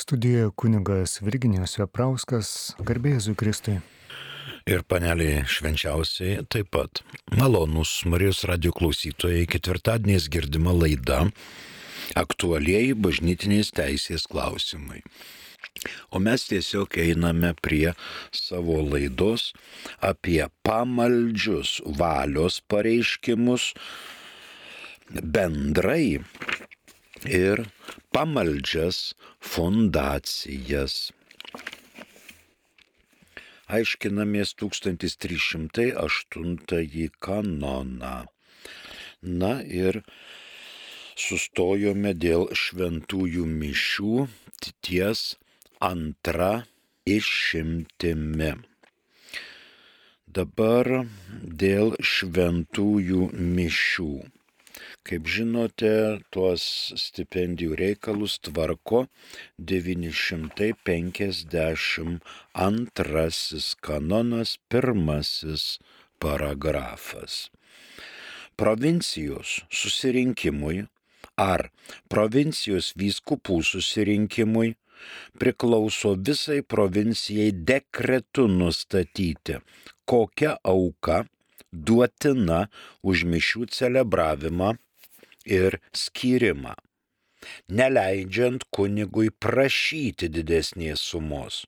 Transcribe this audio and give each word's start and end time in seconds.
Studijoje 0.00 0.50
kunigas 0.56 1.18
Virginijos 1.20 1.74
Veprauskas, 1.76 2.50
garbėjai 2.88 3.34
Kristui. 3.36 3.74
Ir 4.64 4.80
paneliai 4.88 5.42
švenčiausiai 5.44 6.46
taip 6.48 6.70
pat. 6.72 7.02
Malonus 7.36 7.92
Marijos 8.08 8.40
radio 8.48 8.72
klausytojai 8.72 9.42
ketvirtadieniais 9.52 10.30
girdima 10.32 10.72
laida 10.72 11.26
aktualieji 12.16 12.96
bažnytinės 12.96 13.74
teisės 13.76 14.24
klausimai. 14.30 15.02
O 16.08 16.22
mes 16.24 16.48
tiesiog 16.48 16.96
einame 17.04 17.52
prie 17.60 17.92
savo 18.32 18.80
laidos 18.80 19.50
apie 20.00 20.40
pamaldžius 20.64 21.76
valios 22.00 22.62
pareiškimus 22.72 23.74
bendrai 25.12 26.22
ir 27.28 27.66
pamaldžias 28.14 29.14
fondacijas. 29.40 31.12
Aiškinamės 33.70 34.54
1308 34.58 37.08
kanoną. 37.22 38.26
Na 39.22 39.62
ir 39.62 40.02
sustojome 41.14 42.14
dėl 42.16 42.48
šventųjų 42.56 43.46
mišių 43.46 44.26
ties 44.82 45.36
antra 45.80 46.66
išimtimi. 47.06 48.54
Dabar 50.30 50.86
dėl 51.62 51.96
šventųjų 51.98 53.30
mišių. 53.34 54.12
Kaip 55.06 55.26
žinote, 55.28 56.20
tuos 56.34 56.92
stipendijų 57.00 57.74
reikalus 57.80 58.38
tvarko 58.44 59.06
952 59.58 62.20
kanonas 63.86 64.50
pirmasis 64.68 65.78
paragrafas. 66.20 67.50
Provincijos 68.60 69.64
susirinkimui 69.72 70.84
ar 71.40 71.70
provincijos 72.12 72.92
vyskupų 73.00 73.62
susirinkimui 73.64 74.76
priklauso 75.40 76.12
visai 76.28 76.60
provincijai 76.74 77.50
dekretu 77.70 78.44
nustatyti, 78.48 79.54
kokia 80.04 80.52
auka 80.64 81.24
duotina 81.72 82.66
už 83.02 83.24
mišių 83.32 83.66
celebravimą 83.76 84.74
ir 85.46 85.78
skyrimą, 85.96 86.74
neleidžiant 87.68 88.66
kunigui 88.74 89.30
prašyti 89.30 90.28
didesnės 90.28 91.04
sumos. 91.12 91.64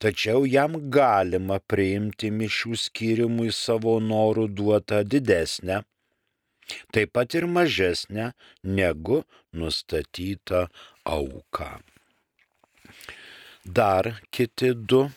Tačiau 0.00 0.46
jam 0.48 0.76
galima 0.90 1.60
priimti 1.60 2.30
mišių 2.32 2.76
skyrimui 2.84 3.52
savo 3.52 3.98
norų 4.00 4.48
duotą 4.56 5.02
didesnę, 5.04 5.82
taip 6.94 7.12
pat 7.12 7.36
ir 7.36 7.46
mažesnę 7.46 8.32
negu 8.64 9.22
nustatyta 9.52 10.68
auka. 11.04 11.70
Dar 13.64 14.14
kiti 14.32 14.72
du 14.74 15.10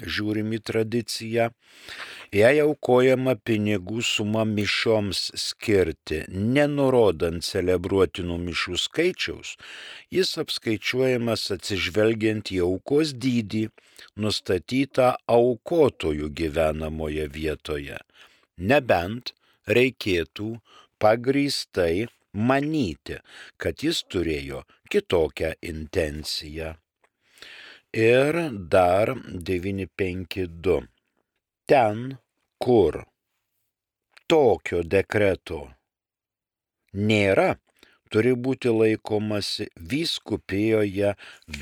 žiūrim 0.00 0.52
į 0.56 0.60
tradiciją, 0.70 1.50
jei 2.34 2.60
aukojama 2.64 3.36
pinigų 3.46 4.02
suma 4.04 4.44
mišioms 4.48 5.20
skirti, 5.38 6.24
nenurodant 6.28 7.46
celebruotinų 7.46 8.38
mišių 8.48 8.78
skaičiaus, 8.86 9.54
jis 10.14 10.34
apskaičiuojamas 10.42 11.46
atsižvelgiant 11.56 12.52
į 12.54 12.62
aukos 12.66 13.14
dydį, 13.14 13.68
nustatytą 14.20 15.14
aukotojų 15.38 16.30
gyvenamoje 16.40 17.28
vietoje, 17.38 17.98
nebent 18.58 19.34
reikėtų 19.66 20.50
pagrįstai 21.02 22.06
manyti, 22.34 23.18
kad 23.56 23.82
jis 23.86 24.02
turėjo 24.10 24.64
kitokią 24.90 25.54
intenciją. 25.62 26.74
Ir 27.94 28.50
dar 28.50 29.14
952. 29.30 30.88
Ten, 31.64 31.98
kur 32.58 32.96
tokio 34.26 34.80
dekreto 34.82 35.60
nėra, 36.98 37.52
turi 38.10 38.32
būti 38.46 38.72
laikomasi 38.74 39.68
vyskupijoje 39.92 41.12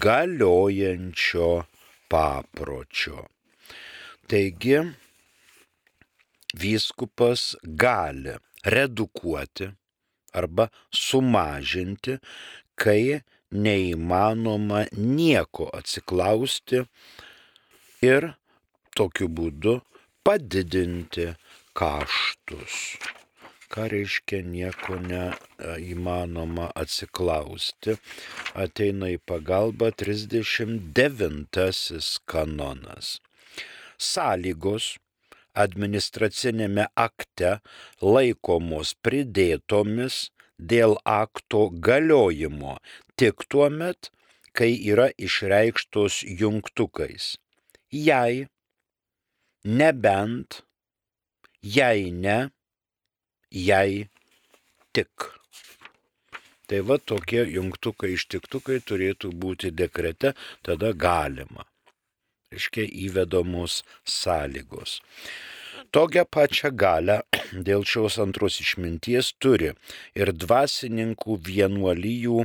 galiojančio 0.07 1.51
papročio. 2.09 3.27
Taigi, 4.25 4.81
vyskupas 6.65 7.45
gali 7.85 8.39
redukuoti 8.65 9.69
arba 10.33 10.71
sumažinti, 10.89 12.17
kai 12.73 13.21
neįmanoma 13.53 14.87
nieko 14.97 15.69
atsiklausti 15.77 16.85
ir 18.05 18.33
tokiu 18.97 19.29
būdu 19.29 19.81
padidinti 20.25 21.33
kaštus. 21.79 22.79
Ką 23.73 23.87
reiškia 23.89 24.43
nieko 24.45 24.99
neįmanoma 25.01 26.67
atsiklausti? 26.77 27.97
Ateina 28.65 29.09
į 29.15 29.17
pagalbą 29.25 29.89
39 29.97 32.19
kanonas. 32.29 33.15
Sąlygos 33.97 34.91
administracinėme 35.65 36.87
akte 36.97 37.57
laikomos 38.05 38.93
pridėtomis 39.05 40.29
dėl 40.73 40.99
akto 41.09 41.65
galiojimo 41.89 42.77
tik 43.19 43.47
tuo 43.51 43.69
met, 43.71 44.11
kai 44.57 44.73
yra 44.93 45.09
išreikštos 45.17 46.23
jungtukais. 46.41 47.37
Jei 47.93 48.47
nebent, 49.65 50.63
jei 51.63 52.11
ne, 52.11 52.39
jei 53.51 54.09
tik. 54.93 55.29
Tai 56.67 56.81
va 56.89 56.97
tokie 56.99 57.45
jungtukai 57.53 58.15
ištiktukai 58.17 58.81
turėtų 58.81 59.33
būti 59.37 59.73
dekrete, 59.77 60.33
tada 60.65 60.93
galima. 60.93 61.67
Reiškia 62.53 62.85
įvedamos 63.07 63.83
sąlygos. 64.05 65.01
Tokią 65.93 66.25
pačią 66.29 66.71
galę 66.77 67.19
dėl 67.67 67.85
šios 67.89 68.19
antros 68.25 68.61
išminties 68.65 69.33
turi 69.41 69.73
ir 70.17 70.33
dvasininkų 70.33 71.37
vienuolyjų 71.49 72.45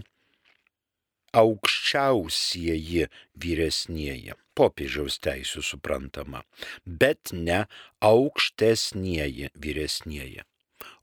aukščiausieji 1.35 3.07
vyresnieji 3.35 4.33
popiežiaus 4.57 5.19
teisų 5.21 5.61
suprantama, 5.65 6.41
bet 6.85 7.33
ne 7.33 7.65
aukštesnieji 8.01 9.49
vyresnieji, 9.65 10.41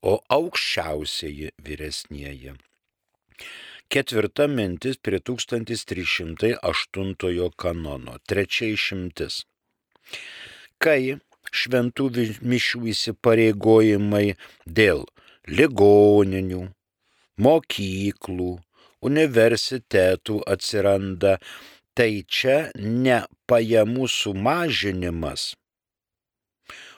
o 0.03 0.21
aukščiausieji 0.39 1.51
vyresnieji. 1.67 2.55
Ketvirta 3.93 4.47
mintis 4.49 4.97
prie 4.97 5.21
1308 5.21 7.51
kanono. 7.56 8.19
Trečia 8.27 8.67
išimtis. 8.73 9.45
Kai 10.83 11.19
šventų 11.55 12.11
mišių 12.43 12.81
įsipareigojimai 12.91 14.35
dėl 14.67 15.06
ligoninių, 15.47 16.75
mokyklų, 17.47 18.59
universitetų 19.09 20.41
atsiranda. 20.51 21.39
Tai 21.95 22.11
čia 22.27 22.73
ne 22.75 23.21
pajamų 23.47 24.09
sumažinimas, 24.11 25.53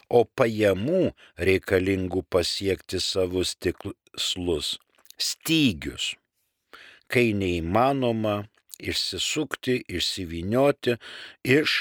o 0.09 0.23
pajamų 0.25 1.11
reikalingų 1.37 2.23
pasiekti 2.33 3.01
savus 3.05 3.53
tikslus 3.61 4.79
stygius, 5.21 6.15
kai 7.13 7.35
neįmanoma 7.37 8.47
išsisukti, 8.81 9.83
išsivinioti 9.89 10.97
iš 11.45 11.77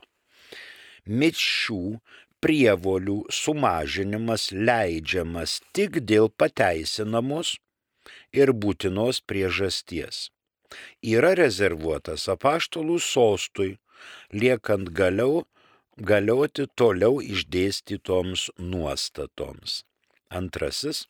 Mišių 1.09 2.01
prievolių 2.45 3.19
sumažinimas 3.33 4.51
leidžiamas 4.53 5.61
tik 5.77 6.01
dėl 6.09 6.29
pateisinamos 6.41 7.57
ir 8.33 8.53
būtinos 8.65 9.21
priežasties. 9.29 10.29
Yra 11.03 11.35
rezervuotas 11.39 12.29
apaštalų 12.33 12.99
sostui 13.01 13.77
liekant 14.33 14.91
galiau, 15.01 15.45
galioti 15.99 16.67
toliau 16.79 17.21
išdėstytoms 17.23 18.49
nuostatoms. 18.59 19.83
Antrasis. 20.31 21.07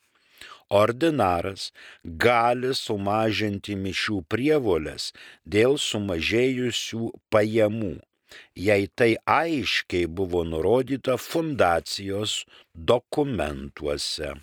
Ordinaras 0.69 1.71
gali 2.05 2.75
sumažinti 2.77 3.73
mišių 3.85 4.19
prievolės 4.29 5.09
dėl 5.55 5.79
sumažėjusių 5.81 7.09
pajamų, 7.33 7.95
jei 8.53 8.91
tai 8.95 9.15
aiškiai 9.25 10.05
buvo 10.21 10.45
nurodyta 10.45 11.17
fundacijos 11.17 12.45
dokumentuose. 12.75 14.35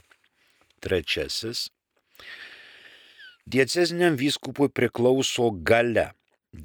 Trečiasis. 0.81 1.69
Dieceziniam 3.45 4.17
vyskupui 4.17 4.71
priklauso 4.73 5.51
gale 5.69 6.09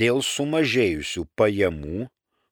dėl 0.00 0.22
sumažėjusių 0.22 1.26
pajamų, 1.36 2.08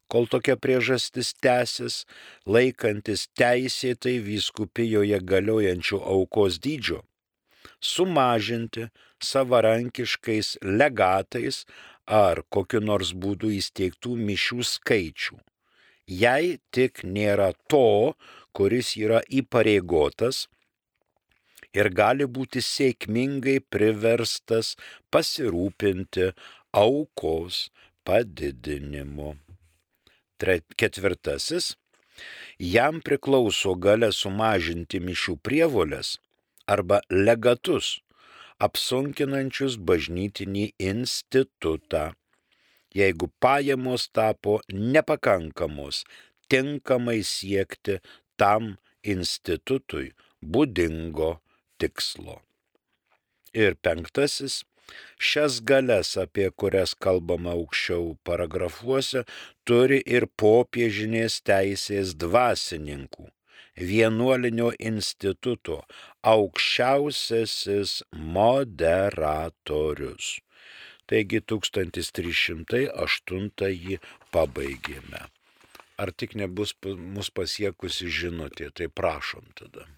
kol 0.08 0.26
tokia 0.32 0.56
priežastis 0.56 1.35
tęsis, 1.44 2.05
laikantis 2.46 3.26
teisėtai 3.38 4.17
vyskupijoje 4.25 5.20
galiojančių 5.32 6.00
aukos 6.14 6.58
dydžio, 6.64 7.02
sumažinti 7.81 8.88
savarankiškais 9.23 10.56
legatais 10.64 11.64
ar 12.08 12.43
kokiu 12.49 12.81
nors 12.81 13.12
būdu 13.12 13.52
įsteigtų 13.58 14.17
mišių 14.29 14.64
skaičių, 14.73 15.40
jei 16.08 16.58
tik 16.73 17.05
nėra 17.05 17.52
to, 17.69 18.14
kuris 18.56 18.96
yra 18.96 19.20
įpareigotas 19.29 20.46
ir 21.76 21.90
gali 21.93 22.26
būti 22.26 22.62
sėkmingai 22.64 23.58
priverstas 23.75 24.75
pasirūpinti 25.12 26.31
aukos 26.84 27.54
padidinimu. 28.06 29.30
Ketvirtasis. 30.78 31.75
Jam 32.58 32.98
priklauso 33.06 33.75
gale 33.84 34.10
sumažinti 34.14 34.98
mišių 35.02 35.34
prievolės 35.46 36.16
arba 36.75 36.98
legatus, 37.10 37.98
apsunkinančius 38.66 39.78
bažnytinį 39.88 40.64
institutą, 40.90 42.04
jeigu 42.94 43.30
pajamos 43.42 44.08
tapo 44.14 44.58
nepakankamos 44.75 46.02
tinkamai 46.50 47.20
siekti 47.22 48.00
tam 48.40 48.76
institutui 49.14 50.12
būdingo 50.42 51.36
tikslo. 51.78 52.42
Ir 53.54 53.78
penktasis 53.82 54.64
Šias 55.19 55.58
galės, 55.70 56.11
apie 56.23 56.46
kurias 56.62 56.94
kalbama 57.06 57.50
aukščiau 57.56 58.05
paragrafuose, 58.29 59.20
turi 59.69 59.99
ir 60.17 60.25
popiežinės 60.43 61.35
teisės 61.50 62.08
dvasininkų, 62.25 63.25
vienuolinio 63.90 64.70
instituto 64.79 65.76
aukščiausiasis 66.35 67.90
moderatorius. 68.38 70.26
Taigi 71.08 71.38
1308 71.40 73.99
pabaigėme. 74.32 75.20
Ar 75.99 76.08
tik 76.14 76.31
nebus 76.38 76.70
mus 76.85 77.29
pasiekusi 77.35 78.06
žinutė, 78.20 78.67
tai 78.70 78.87
prašom 79.00 79.44
tada. 79.58 79.97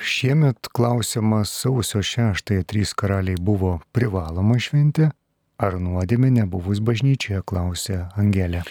Šiemet 0.00 0.68
klausimas 0.72 1.50
sausio 1.52 2.00
6 2.02 2.64
trys 2.64 2.94
karaliai 2.96 3.36
buvo 3.36 3.74
privaloma 3.92 4.56
šventė, 4.56 5.10
ar 5.60 5.76
nuodėmė 5.76 6.30
nebuvus 6.32 6.80
bažnyčioje, 6.80 7.42
klausė 7.44 7.98
Angelė. 8.16 8.62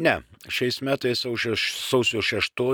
Ne, 0.00 0.22
šiais 0.48 0.80
metais 0.80 1.20
sausio 1.20 2.22
6 2.24 2.64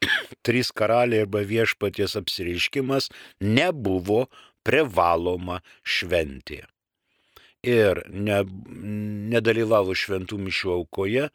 trys 0.44 0.72
karaliai 0.76 1.24
arba 1.24 1.40
viešpaties 1.40 2.18
apsireiškimas 2.20 3.08
nebuvo 3.40 4.26
privaloma 4.62 5.62
šventė. 5.80 6.66
Ir 7.64 8.02
ne, 8.08 8.42
nedalyvavo 9.32 9.96
šventų 9.96 10.38
mišių 10.44 10.74
aukoje, 10.76 11.28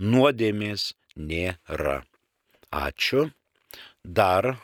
nuodėmės 0.00 0.94
nėra. 1.16 2.02
Ačiū. 2.72 3.28
Dar 4.04 4.56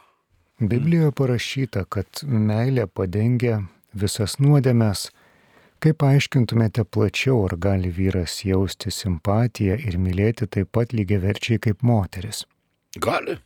Biblijoje 0.62 1.10
parašyta, 1.18 1.80
kad 1.90 2.20
meilė 2.22 2.84
padengia 2.86 3.56
visas 3.98 4.36
nuodėmes. 4.38 5.08
Kaip 5.82 6.04
aiškintumėte 6.06 6.84
plačiau, 6.86 7.40
ar 7.48 7.56
gali 7.64 7.90
vyras 7.90 8.36
jausti 8.46 8.92
simpatiją 8.94 9.80
ir 9.82 9.96
mylėti 9.98 10.46
taip 10.46 10.70
pat 10.78 10.94
lygiai 10.94 11.18
verčiai 11.24 11.58
kaip 11.66 11.82
moteris? 11.82 12.44
Gali. 12.94 13.40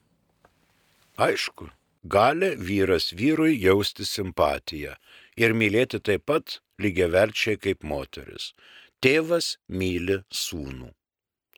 Aišku, 1.16 1.70
gali 2.04 2.52
vyras 2.60 3.08
vyrui 3.16 3.56
jausti 3.64 4.04
simpatiją 4.04 4.92
ir 5.40 5.56
mylėti 5.56 6.02
taip 6.04 6.28
pat 6.28 6.60
lygiai 6.76 7.08
verčiai 7.16 7.56
kaip 7.56 7.80
moteris. 7.80 8.52
Tėvas 9.00 9.54
myli 9.72 10.20
sūnų. 10.28 10.92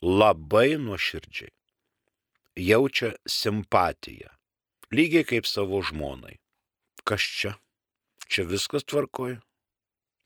Labai 0.07 0.77
nuoširdžiai. 0.79 1.51
Jaučia 2.63 3.17
simpatiją 3.27 4.38
lygiai 4.95 5.27
kaip 5.29 5.47
savo 5.47 5.81
žmonai. 5.85 6.39
Kas 7.05 7.23
čia? 7.23 7.55
Čia 8.29 8.45
viskas 8.49 8.85
tvarkoja. 8.85 9.39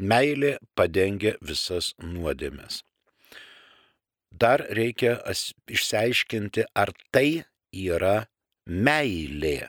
Meilė 0.02 0.56
padengia 0.74 1.36
visas 1.40 1.92
nuodėmės. 2.02 2.82
Dar 4.32 4.64
reikia 4.74 5.18
išsiaiškinti, 5.70 6.64
ar 6.74 6.90
tai 7.12 7.44
yra 7.70 8.24
meilė. 8.66 9.68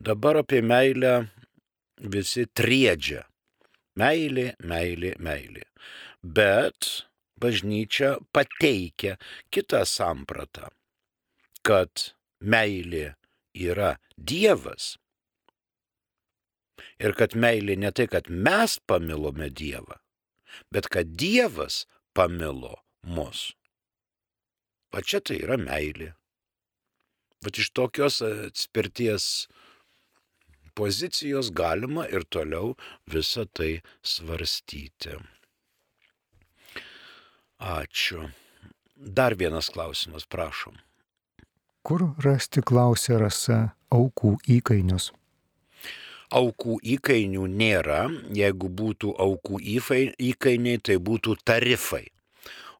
Dabar 0.00 0.40
apie 0.42 0.62
meilę 0.64 1.14
visi 2.00 2.46
triedžia. 2.50 3.22
Meilė, 4.00 4.54
meilė, 4.58 5.14
meilė. 5.22 5.62
Bet 6.24 7.06
bažnyčia 7.38 8.16
pateikia 8.34 9.14
kitą 9.54 9.84
sampratą, 9.86 10.72
kad 11.62 12.13
meilė 12.44 13.14
yra 13.54 13.96
Dievas. 14.16 14.94
Ir 17.02 17.16
kad 17.18 17.34
meilė 17.34 17.76
ne 17.80 17.90
tai, 17.94 18.06
kad 18.10 18.30
mes 18.30 18.78
pamilome 18.86 19.50
Dievą, 19.50 19.98
bet 20.70 20.88
kad 20.92 21.16
Dievas 21.18 21.84
pamilo 22.14 22.76
mus. 23.02 23.52
Va 24.94 25.02
čia 25.02 25.20
tai 25.20 25.40
yra 25.42 25.58
meilė. 25.58 26.12
Bet 27.44 27.58
iš 27.60 27.72
tokios 27.76 28.20
atspirties 28.24 29.48
pozicijos 30.78 31.50
galima 31.52 32.06
ir 32.08 32.24
toliau 32.30 32.72
visą 33.10 33.44
tai 33.50 33.82
svarstyti. 34.02 35.18
Ačiū. 37.64 38.30
Dar 38.94 39.34
vienas 39.34 39.70
klausimas, 39.74 40.26
prašom. 40.30 40.78
Kur 41.84 42.00
rasti, 42.24 42.62
klausė 42.64 43.18
rasa, 43.20 43.56
aukų 43.92 44.38
įkainius? 44.54 45.10
Aukų 46.32 46.78
įkainių 46.94 47.44
nėra, 47.44 48.06
jeigu 48.32 48.70
būtų 48.78 49.12
aukų 49.20 49.60
įkainiai, 50.30 50.80
tai 50.80 50.96
būtų 50.96 51.36
tarifai. 51.44 52.06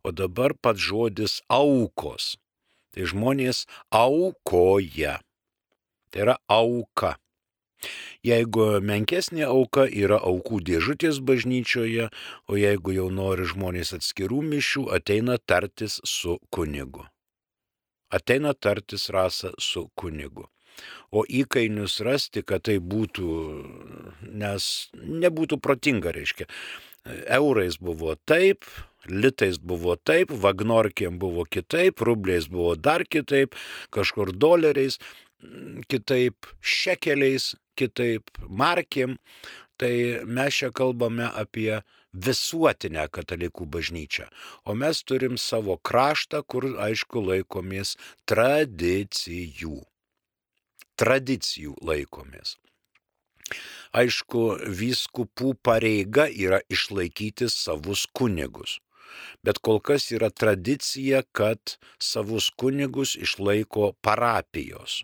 O 0.00 0.08
dabar 0.08 0.56
pats 0.56 0.80
žodis 0.88 1.36
aukos. 1.52 2.38
Tai 2.96 3.04
žmonės 3.12 3.66
aukoja. 3.92 5.18
Tai 6.08 6.24
yra 6.24 6.40
auka. 6.48 7.18
Jeigu 8.24 8.80
menkesnė 8.80 9.44
auka 9.52 9.84
yra 9.84 10.16
aukų 10.16 10.64
dėžutės 10.64 11.20
bažnyčioje, 11.20 12.08
o 12.48 12.56
jeigu 12.56 12.96
jau 12.96 13.10
nori 13.12 13.44
žmonės 13.52 13.98
atskirų 14.00 14.40
mišių, 14.48 14.88
ateina 14.96 15.36
tartis 15.36 16.00
su 16.08 16.40
kunigu 16.48 17.04
ateina 18.14 18.54
tartis 18.54 19.08
rasą 19.12 19.52
su 19.58 19.88
kunigu. 19.98 20.48
O 21.14 21.22
įkainius 21.30 22.00
rasti, 22.02 22.42
kad 22.42 22.64
tai 22.66 22.80
būtų, 22.82 23.28
nes 24.34 24.64
nebūtų 24.98 25.60
protinga, 25.62 26.10
reiškia. 26.16 26.48
Eurais 27.36 27.76
buvo 27.78 28.14
taip, 28.26 28.66
litais 29.06 29.60
buvo 29.60 29.94
taip, 29.96 30.32
vagnorkiam 30.32 31.20
buvo 31.20 31.44
kitaip, 31.44 32.00
rubliais 32.00 32.48
buvo 32.50 32.74
dar 32.74 33.04
kitaip, 33.04 33.54
kažkur 33.94 34.32
doleriais 34.32 34.98
kitaip, 35.92 36.48
šekeliais 36.60 37.52
kitaip, 37.78 38.30
markiam. 38.48 39.18
Tai 39.76 39.94
mes 40.30 40.54
čia 40.54 40.70
kalbame 40.70 41.26
apie 41.34 41.80
visuotinę 42.14 43.08
katalikų 43.10 43.66
bažnyčią. 43.76 44.28
O 44.70 44.74
mes 44.78 45.02
turim 45.02 45.34
savo 45.40 45.76
kraštą, 45.88 46.44
kur, 46.46 46.68
aišku, 46.86 47.22
laikomės 47.30 47.96
tradicijų. 48.30 49.80
Tradicijų 50.94 51.74
laikomės. 51.82 52.54
Aišku, 53.98 54.44
vyskupų 54.78 55.56
pareiga 55.66 56.28
yra 56.30 56.60
išlaikyti 56.70 57.50
savus 57.50 58.06
kunigus. 58.06 58.78
Bet 59.46 59.58
kol 59.58 59.82
kas 59.82 60.06
yra 60.14 60.30
tradicija, 60.30 61.22
kad 61.34 61.76
savus 62.02 62.48
kunigus 62.62 63.14
išlaiko 63.18 63.92
parapijos 64.02 65.02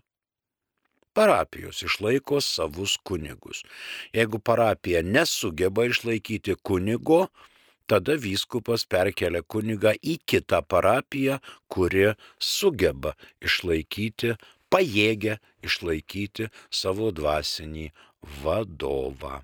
parapijos 1.12 1.82
išlaiko 1.86 2.40
savus 2.40 2.96
kunigus. 3.04 3.64
Jeigu 4.12 4.38
parapija 4.38 5.02
nesugeba 5.02 5.84
išlaikyti 5.88 6.56
kunigo, 6.62 7.26
tada 7.90 8.14
vyskupas 8.14 8.86
perkelia 8.86 9.42
kunigą 9.42 9.94
į 9.98 10.18
kitą 10.30 10.62
parapiją, 10.62 11.40
kuri 11.68 12.12
sugeba 12.38 13.16
išlaikyti, 13.42 14.36
pajėgia 14.70 15.38
išlaikyti 15.66 16.50
savo 16.70 17.10
dvasinį 17.10 17.88
vadovą. 18.44 19.40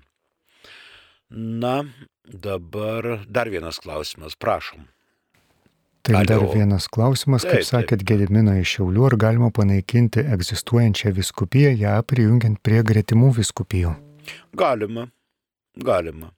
Na, 1.29 1.81
dabar 2.23 3.25
dar 3.27 3.51
vienas 3.51 3.81
klausimas, 3.83 4.39
prašom. 4.39 4.87
Tai 6.07 6.23
dar 6.23 6.39
vienas 6.47 6.85
klausimas, 6.87 7.43
kaip 7.43 7.65
sakėt, 7.67 8.05
Gedimino 8.07 8.53
iš 8.55 8.77
Šiaulių, 8.77 9.01
ar 9.09 9.15
galima 9.19 9.47
panaikinti 9.51 10.21
egzistuojančią 10.23 11.11
viskupiją, 11.17 11.73
ją 11.81 11.95
prijungiant 12.07 12.61
prie 12.63 12.77
gretimų 12.87 13.33
viskupijų? 13.35 13.89
Galima, 14.55 15.09
galima. 15.75 16.29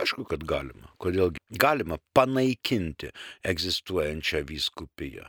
Aišku, 0.00 0.24
kad 0.30 0.46
galima. 0.48 0.88
Kodėl 0.96 1.34
galima 1.60 1.98
panaikinti 2.16 3.10
egzistuojančią 3.44 4.40
viskupiją, 4.48 5.26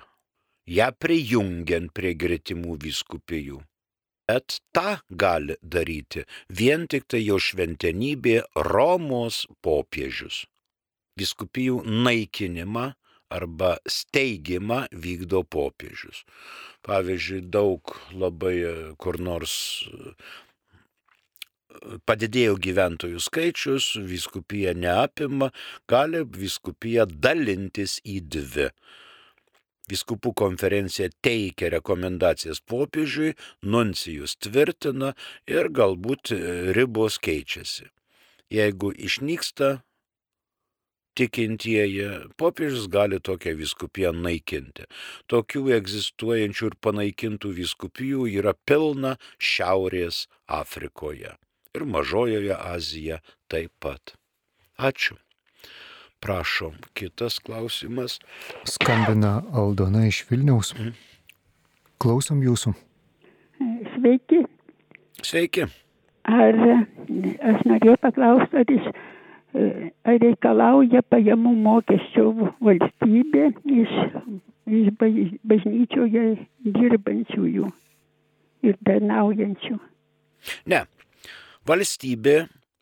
ją 0.78 0.88
prijungiant 1.04 1.92
prie 1.92 2.14
gretimų 2.16 2.78
viskupijų. 2.86 3.60
Bet 4.32 4.62
tą 4.72 4.94
gali 5.12 5.58
daryti 5.60 6.24
vien 6.48 6.88
tik 6.88 7.10
tai 7.12 7.20
jo 7.26 7.36
šventenybė 7.36 8.38
Romos 8.70 9.44
popiežius. 9.60 10.46
Viskupijų 11.20 11.82
naikinimą 12.08 12.86
arba 13.30 13.78
steigimą 13.88 14.86
vykdo 14.92 15.44
popiežius. 15.44 16.24
Pavyzdžiui, 16.88 17.42
daug 17.52 17.96
labai 18.16 18.58
e, 18.64 18.76
kur 19.02 19.20
nors 19.20 19.56
e, 19.88 20.14
padidėjo 22.08 22.56
gyventojų 22.64 23.20
skaičius, 23.24 23.90
viskupija 24.08 24.74
neapima, 24.78 25.52
gali 25.90 26.24
viskupija 26.24 27.06
dalintis 27.10 28.00
į 28.08 28.22
dvi. 28.36 28.70
Viskupų 29.88 30.34
konferencija 30.36 31.08
teikia 31.24 31.70
rekomendacijas 31.72 32.60
popiežiui, 32.60 33.36
nuncijus 33.64 34.36
tvirtina 34.44 35.14
ir 35.48 35.72
galbūt 35.72 36.34
e, 36.36 36.40
ribos 36.76 37.20
keičiasi. 37.24 37.88
Jeigu 38.52 38.94
išnyksta 38.96 39.82
tikintieji, 41.18 42.08
popiežius 42.38 42.86
gali 42.94 43.20
tokią 43.24 43.56
viskupiją 43.58 44.14
naikinti. 44.14 44.86
Tokių 45.32 45.66
egzistuojančių 45.80 46.72
ir 46.72 46.78
panaikintų 46.86 47.56
viskupijų 47.58 48.30
yra 48.38 48.54
pilna 48.68 49.18
Šiaurės 49.42 50.26
Afrikoje 50.46 51.36
ir 51.78 51.86
Mažojoje 51.86 52.56
Azijoje 52.58 53.22
taip 53.48 53.72
pat. 53.80 54.16
Ačiū. 54.78 55.18
Prašom, 56.20 56.74
kitas 56.98 57.38
klausimas. 57.40 58.18
Skambina 58.66 59.44
Aldona 59.54 60.08
iš 60.10 60.24
Vilniaus. 60.30 60.74
Mm. 60.74 60.96
Klausom 62.02 62.42
jūsų. 62.42 62.74
Sveiki. 63.94 64.42
Sveiki. 65.22 65.68
Ar 66.28 66.58
aš 67.52 67.62
norėjau 67.70 67.96
paklausti, 68.02 68.64
ar 68.64 68.74
iš 68.74 68.90
reikalauja 69.54 71.02
pajamų 71.10 71.54
mokesčio 71.64 72.28
valstybė 72.64 73.48
iš, 73.82 73.94
iš 74.68 74.92
bažnyčioje 75.44 76.26
dirbančiųjų 76.66 77.72
ir 78.68 78.78
tarnaujančių. 78.86 79.80
Ne. 80.72 80.84
Valstybė 81.68 82.38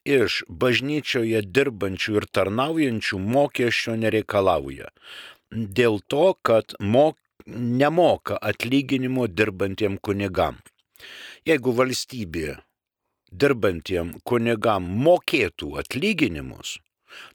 iš 0.06 0.44
bažnyčioje 0.50 1.42
dirbančių 1.50 2.20
ir 2.22 2.28
tarnaujančių 2.38 3.20
mokesčio 3.20 3.96
nereikalauja. 3.98 4.92
Dėl 5.52 6.02
to, 6.08 6.36
kad 6.46 6.76
mok, 6.80 7.18
nemoka 7.46 8.38
atlyginimo 8.42 9.28
dirbantiem 9.28 9.98
kunigam. 9.98 10.62
Jeigu 11.46 11.74
valstybė 11.78 12.58
dirbantiem 13.42 14.16
kunigam 14.28 14.88
mokėtų 15.06 15.76
atlyginimus, 15.82 16.78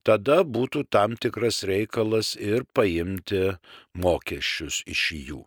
tada 0.06 0.40
būtų 0.56 0.84
tam 0.96 1.16
tikras 1.20 1.62
reikalas 1.68 2.34
ir 2.36 2.66
paimti 2.76 3.56
mokesčius 3.94 4.82
iš 4.86 5.04
jų. 5.28 5.44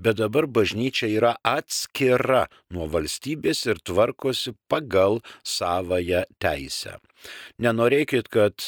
Bet 0.00 0.16
dabar 0.16 0.46
bažnyčia 0.48 1.10
yra 1.12 1.34
atskira 1.44 2.46
nuo 2.72 2.86
valstybės 2.88 3.66
ir 3.68 3.82
tvarkosi 3.84 4.54
pagal 4.72 5.20
savoją 5.44 6.24
teisę. 6.40 6.96
Nenorėkit, 7.60 8.32
kad 8.32 8.64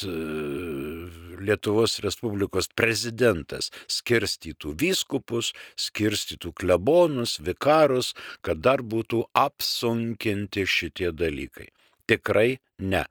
Lietuvos 1.43 1.99
Respublikos 2.03 2.69
prezidentas 2.75 3.69
skirstytų 3.91 4.73
vyskupus, 4.79 5.51
skirstytų 5.79 6.53
klebonus, 6.59 7.37
vikarus, 7.43 8.13
kad 8.41 8.61
dar 8.63 8.83
būtų 8.83 9.25
apsunkinti 9.37 10.65
šitie 10.67 11.11
dalykai. 11.11 11.69
Tikrai 12.07 12.59
ne. 12.79 13.05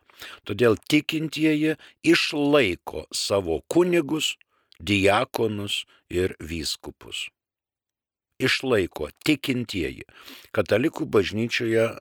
Todėl 0.47 0.77
tikintieji 0.77 1.77
išlaiko 2.07 3.07
savo 3.15 3.61
kunigus, 3.73 4.37
diakonus 4.79 5.85
ir 6.11 6.37
vyskupus. 6.41 7.29
Išlaiko 8.43 9.11
tikintieji. 9.25 10.05
Katalikų 10.53 11.07
bažnyčioje 11.07 11.93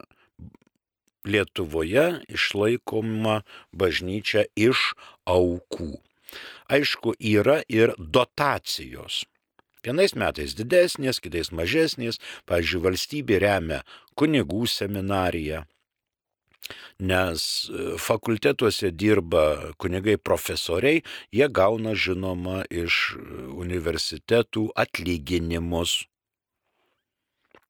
Lietuvoje 1.22 2.06
išlaikoma 2.34 3.42
bažnyčia 3.78 4.48
iš 4.58 4.96
aukų. 5.30 6.02
Aišku, 6.72 7.18
yra 7.20 7.60
ir 7.68 7.92
dotacijos. 7.98 9.25
Vienais 9.84 10.13
metais 10.13 10.54
didesnės, 10.56 11.20
kitais 11.20 11.50
mažesnės. 11.51 12.20
Pavyzdžiui, 12.48 12.84
valstybė 12.86 13.40
remia 13.42 13.80
kunigų 14.16 14.68
seminariją, 14.70 15.63
nes 17.01 17.44
e, 17.68 17.98
fakultetuose 17.98 18.92
dirba 18.94 19.74
kunigai 19.82 20.16
profesoriai, 20.22 21.01
jie 21.34 21.50
gauna 21.50 21.96
žinoma 21.98 22.62
iš 22.70 23.01
e, 23.18 23.25
universitetų 23.66 24.68
atlyginimus. 24.86 25.98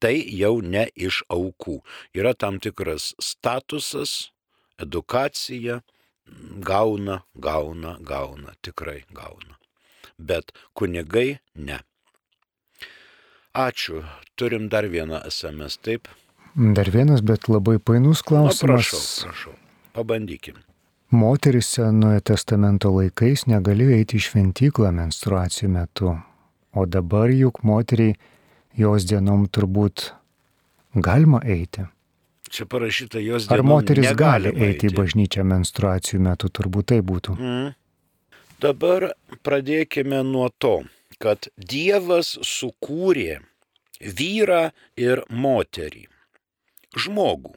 Tai 0.01 0.13
jau 0.17 0.55
ne 0.61 0.87
iš 0.97 1.21
aukų. 1.31 1.79
Yra 2.17 2.33
tam 2.33 2.59
tikras 2.59 3.11
statusas, 3.21 4.31
edukacija, 4.81 5.79
gauna, 6.59 7.21
gauna, 7.39 7.97
gauna, 8.01 8.53
tikrai 8.61 9.03
gauna. 9.13 9.57
Bet 10.17 10.51
kunigai 10.73 11.39
ne. 11.55 11.79
Ačiū. 13.53 14.03
Turim 14.35 14.69
dar 14.69 14.87
vieną 14.87 15.21
SMS, 15.27 15.77
taip? 15.83 16.07
Dar 16.55 16.91
vienas, 16.91 17.21
bet 17.21 17.49
labai 17.49 17.79
painus 17.79 18.21
klausimas. 18.23 18.61
Na, 18.61 18.67
prašau, 18.67 18.99
prašau. 19.27 19.55
Pabandykim. 19.93 20.55
Moteris 21.11 21.67
Senojo 21.75 22.21
testamento 22.23 22.93
laikais 22.95 23.43
negalėjo 23.51 23.97
eiti 23.97 24.15
į 24.15 24.25
šventyklą 24.29 24.93
menstruacijų 24.95 25.67
metu, 25.73 26.13
o 26.71 26.85
dabar 26.87 27.33
juk 27.35 27.59
moteriai 27.67 28.15
jos 28.79 29.03
dienom 29.09 29.49
turbūt 29.51 30.13
galima 30.95 31.41
eiti. 31.43 31.83
Čia 32.51 32.65
parašyta 32.67 33.21
jos 33.23 33.47
dienom. 33.47 33.59
Ar 33.59 33.63
moteris 33.63 34.11
gali 34.17 34.51
eiti 34.51 34.89
į 34.89 34.95
bažnyčią 34.97 35.45
menstruacijų 35.47 36.19
metu, 36.25 36.49
turbūt 36.51 36.91
tai 36.91 36.99
būtų. 37.05 37.35
Mm. 37.39 37.69
Dabar 38.61 39.07
pradėkime 39.41 40.19
nuo 40.27 40.49
to, 40.61 40.81
kad 41.21 41.47
Dievas 41.55 42.35
sukūrė 42.45 43.39
vyrą 44.01 44.71
ir 44.99 45.23
moterį. 45.29 46.05
Žmogų 46.99 47.55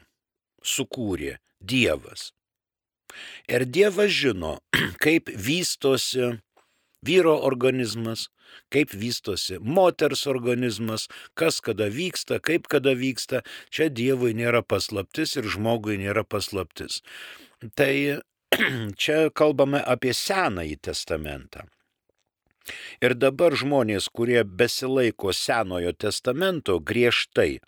sukūrė 0.62 1.38
Dievas. 1.60 2.30
Ir 3.50 3.66
Dievas 3.66 4.14
žino, 4.14 4.58
kaip 5.04 5.28
vystosi 5.28 6.36
vyro 7.04 7.34
organizmas, 7.50 8.28
kaip 8.74 8.94
vystosi 8.94 9.58
moters 9.60 10.26
organizmas, 10.30 11.08
kas 11.38 11.60
kada 11.64 11.88
vyksta, 11.92 12.40
kaip 12.40 12.68
kada 12.70 12.94
vyksta. 12.98 13.42
Čia 13.70 13.90
Dievui 13.90 14.34
nėra 14.36 14.62
paslaptis 14.62 15.36
ir 15.40 15.48
žmogui 15.50 15.98
nėra 16.02 16.24
paslaptis. 16.24 17.02
Tai 17.78 17.94
čia 19.02 19.18
kalbame 19.34 19.82
apie 19.82 20.14
Senąjį 20.16 20.76
testamentą. 20.90 21.68
Ir 23.04 23.12
dabar 23.20 23.52
žmonės, 23.52 24.08
kurie 24.08 24.40
besilaiko 24.44 25.34
Senojo 25.36 25.92
testamento 25.92 26.78
griežtai, 26.80 27.60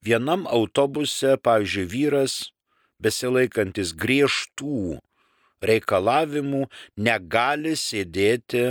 vienam 0.00 0.46
autobuse, 0.48 1.36
pavyzdžiui, 1.44 1.86
vyras 1.92 2.36
besilaikantis 3.00 3.92
griežtų 3.96 5.00
reikalavimų 5.64 6.66
negali 6.96 7.74
sėdėti 7.76 8.64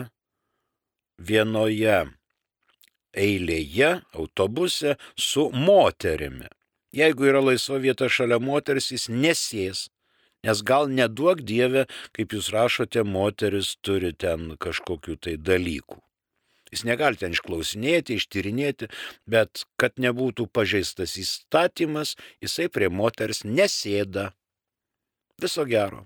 vienoje 1.19 1.99
eilėje 3.13 3.91
autobuse 4.15 4.95
su 5.17 5.49
moterimi. 5.53 6.47
Jeigu 6.95 7.29
yra 7.29 7.41
laisva 7.43 7.77
vieta 7.83 8.09
šalia 8.09 8.39
moters, 8.41 8.89
jis 8.89 9.09
nesės, 9.13 9.87
nes 10.45 10.61
gal 10.65 10.89
neduok 10.89 11.43
Dieve, 11.45 11.85
kaip 12.15 12.33
jūs 12.33 12.49
rašote, 12.55 13.03
moteris 13.05 13.75
turi 13.85 14.13
ten 14.13 14.55
kažkokių 14.57 15.17
tai 15.21 15.35
dalykų. 15.37 15.99
Jis 16.69 16.85
negali 16.85 17.17
ten 17.17 17.33
išklausinėti, 17.33 18.17
ištyrinėti, 18.19 18.89
bet 19.25 19.65
kad 19.81 19.97
nebūtų 20.01 20.45
pažeistas 20.53 21.15
įstatymas, 21.17 22.13
jisai 22.45 22.69
prie 22.69 22.91
moters 22.93 23.41
nesėda. 23.45 24.31
Viso 25.41 25.65
gero. 25.65 26.05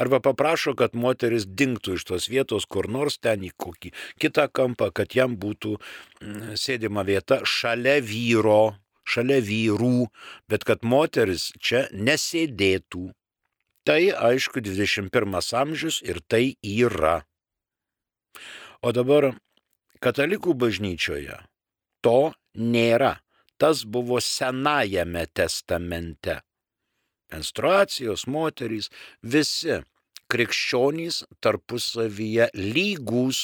Arba 0.00 0.20
paprašo, 0.24 0.72
kad 0.80 0.94
moteris 0.96 1.44
dinktų 1.44 1.98
iš 1.98 2.06
tos 2.08 2.28
vietos 2.32 2.64
kur 2.64 2.88
nors 2.88 3.18
ten 3.20 3.42
į 3.44 3.50
kokį 3.60 3.92
kitą 4.22 4.46
kampą, 4.48 4.88
kad 4.96 5.12
jam 5.16 5.36
būtų 5.40 5.74
mm, 5.76 6.54
sėdima 6.56 7.04
vieta 7.04 7.42
šalia 7.44 7.98
vyro, 8.00 8.76
šalia 9.04 9.40
vyrų, 9.44 10.08
bet 10.48 10.64
kad 10.64 10.86
moteris 10.86 11.50
čia 11.60 11.84
nesėdėtų. 11.92 13.10
Tai 13.84 14.00
aišku 14.30 14.64
21 14.64 15.36
amžius 15.60 16.00
ir 16.04 16.20
tai 16.28 16.56
yra. 16.64 17.20
O 18.80 18.92
dabar 18.96 19.34
katalikų 20.00 20.56
bažnyčioje 20.56 21.42
to 22.00 22.32
nėra. 22.56 23.18
Tas 23.60 23.84
buvo 23.84 24.22
Senajame 24.24 25.26
testamente 25.36 26.40
menstruacijos 27.32 28.26
moterys, 28.26 28.90
visi 29.22 29.80
krikščionys 30.30 31.24
tarpusavyje 31.42 32.50
lygūs 32.54 33.42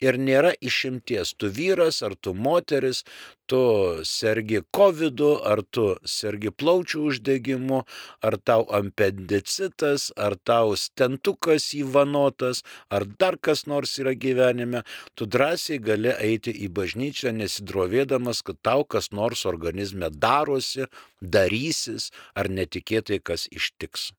ir 0.00 0.18
nėra 0.18 0.52
išimties. 0.60 1.34
Tu 1.38 1.50
vyras 1.52 2.00
ar 2.06 2.16
tu 2.16 2.32
moteris, 2.34 3.02
tu 3.50 3.60
sergi 4.06 4.62
COVID, 4.76 5.22
ar 5.52 5.62
tu 5.74 5.86
sergi 6.06 6.52
plaučių 6.54 7.02
uždegimu, 7.10 7.82
ar 8.22 8.36
tau 8.38 8.64
appendicitas, 8.80 10.08
ar 10.16 10.36
tau 10.50 10.76
stentukas 10.78 11.70
įvanotas, 11.76 12.62
ar 12.90 13.06
dar 13.20 13.36
kas 13.36 13.66
nors 13.66 13.96
yra 14.02 14.14
gyvenime, 14.14 14.84
tu 15.14 15.26
drąsiai 15.26 15.80
gali 15.82 16.14
eiti 16.16 16.54
į 16.54 16.70
bažnyčią 16.78 17.34
nesidrovėdamas, 17.36 18.42
kad 18.46 18.62
tau 18.62 18.84
kas 18.84 19.10
nors 19.12 19.44
organizme 19.46 20.10
darosi, 20.10 20.88
darysis, 21.20 22.10
ar 22.34 22.48
netikėtai 22.48 23.20
kas 23.20 23.48
ištiks. 23.50 24.10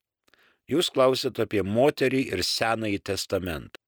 Jūs 0.70 0.92
klausėt 0.94 1.40
apie 1.42 1.64
moterį 1.66 2.28
ir 2.32 2.44
Senąjį 2.46 3.00
testamentą. 3.10 3.81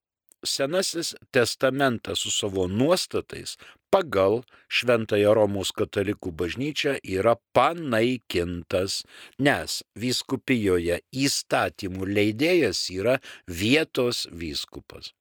Senasis 0.45 1.15
testamentas 1.33 2.21
su 2.25 2.31
savo 2.31 2.67
nuostatais 2.69 3.57
pagal 3.95 4.43
Šventąją 4.69 5.35
Romos 5.39 5.71
katalikų 5.77 6.33
bažnyčią 6.41 6.97
yra 7.17 7.37
panaikintas, 7.57 9.03
nes 9.39 9.83
vyskupijoje 9.95 10.99
įstatymų 11.25 12.09
leidėjas 12.17 12.89
yra 12.95 13.21
vietos 13.47 14.25
vyskupas, 14.33 15.13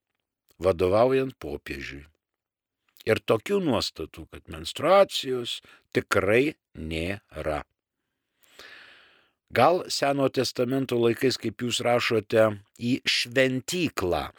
vadovaujant 0.58 1.38
popiežiui. 1.38 2.06
Ir 3.06 3.20
tokių 3.20 3.60
nuostatų, 3.66 4.26
kad 4.32 4.50
menstruacijos 4.50 5.60
tikrai 5.94 6.56
nėra. 6.74 7.62
Gal 9.54 9.84
Seno 9.92 10.32
testamento 10.34 10.98
laikais, 10.98 11.38
kaip 11.38 11.62
jūs 11.62 11.84
rašote, 11.86 12.48
į 12.82 12.94
šventyklą 13.06 14.32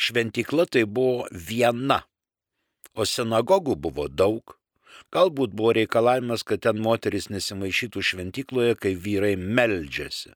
šventykla 0.00 0.66
tai 0.66 0.86
buvo 0.88 1.26
viena, 1.30 2.02
o 2.94 3.06
sinagogų 3.06 3.76
buvo 3.76 4.08
daug. 4.08 4.56
Galbūt 5.14 5.54
buvo 5.56 5.72
reikalavimas, 5.74 6.44
kad 6.46 6.62
ten 6.66 6.80
moteris 6.82 7.30
nesimaišytų 7.32 8.02
šventykloje, 8.04 8.76
kai 8.78 8.94
vyrai 8.94 9.34
meldžiasi. 9.38 10.34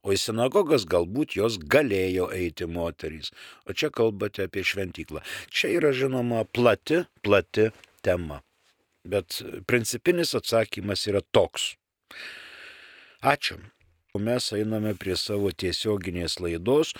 O 0.00 0.14
į 0.14 0.18
sinagogas 0.20 0.86
galbūt 0.88 1.36
jos 1.36 1.58
galėjo 1.60 2.30
eiti 2.32 2.68
moterys. 2.68 3.32
O 3.68 3.76
čia 3.76 3.90
kalbate 3.92 4.46
apie 4.48 4.64
šventyklą. 4.64 5.20
Čia 5.52 5.74
yra 5.76 5.92
žinoma 5.96 6.46
plati, 6.48 7.02
plati 7.24 7.68
tema. 8.04 8.40
Bet 9.04 9.42
principinis 9.68 10.32
atsakymas 10.36 11.04
yra 11.08 11.20
toks. 11.32 11.74
Ačiū. 13.20 13.60
Mes 14.18 14.48
einame 14.50 14.90
prie 14.98 15.14
savo 15.14 15.54
tiesioginės 15.54 16.42
laidos, 16.42 16.90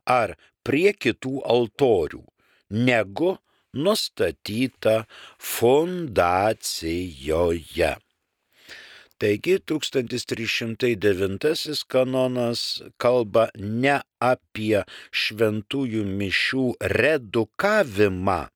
ar 0.05 0.37
prie 0.67 0.91
kitų 0.93 1.41
altorių, 1.47 2.23
negu 2.87 3.37
nustatyta 3.77 5.05
fundacijoje. 5.53 7.93
Taigi 9.17 9.59
1309 9.59 11.83
kanonas 11.89 12.81
kalba 13.01 13.49
ne 13.57 14.01
apie 14.21 14.85
šventųjų 15.09 16.05
mišių 16.19 16.65
redukavimą, 16.93 18.53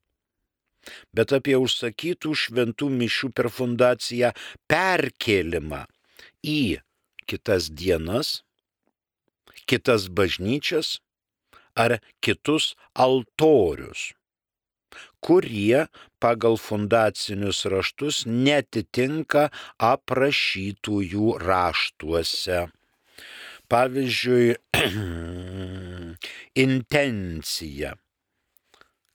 bet 1.17 1.34
apie 1.38 1.58
užsakytų 1.58 2.30
šventų 2.43 2.88
mišių 3.00 3.28
per 3.34 3.50
fundaciją 3.50 4.30
perkelimą 4.69 5.89
į 6.45 6.78
kitas 7.26 7.74
dienas, 7.74 8.45
kitas 9.65 10.13
bažnyčias 10.13 11.02
ar 11.75 11.99
kitus 12.23 12.73
altorius, 12.93 14.12
kurie 15.23 15.88
pagal 16.19 16.57
fundacinius 16.60 17.63
raštus 17.71 18.25
netitinka 18.27 19.49
aprašytųjų 19.91 21.38
raštuose. 21.41 22.67
Pavyzdžiui, 23.71 24.55
intencija, 26.65 27.93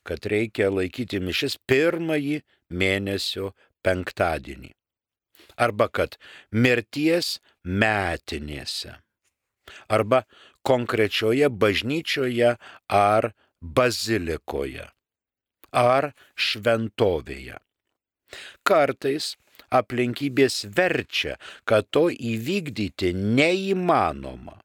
kad 0.07 0.25
reikia 0.33 0.71
laikyti 0.73 1.19
mišis 1.21 1.59
pirmąjį 1.69 2.39
mėnesio 2.73 3.51
penktadienį. 3.85 4.71
Arba 5.57 5.87
kad 5.93 6.17
mirties 6.51 7.37
metinėse. 7.65 8.95
Arba 9.91 10.23
konkrečioje 10.67 11.49
bažnyčioje 11.63 12.53
ar 12.99 13.31
bazilikoje 13.61 14.87
ar 15.71 16.11
šventovėje. 16.35 17.59
Kartais 18.67 19.35
aplinkybės 19.73 20.65
verčia, 20.75 21.37
kad 21.65 21.87
to 21.91 22.07
įvykdyti 22.11 23.13
neįmanoma. 23.15 24.59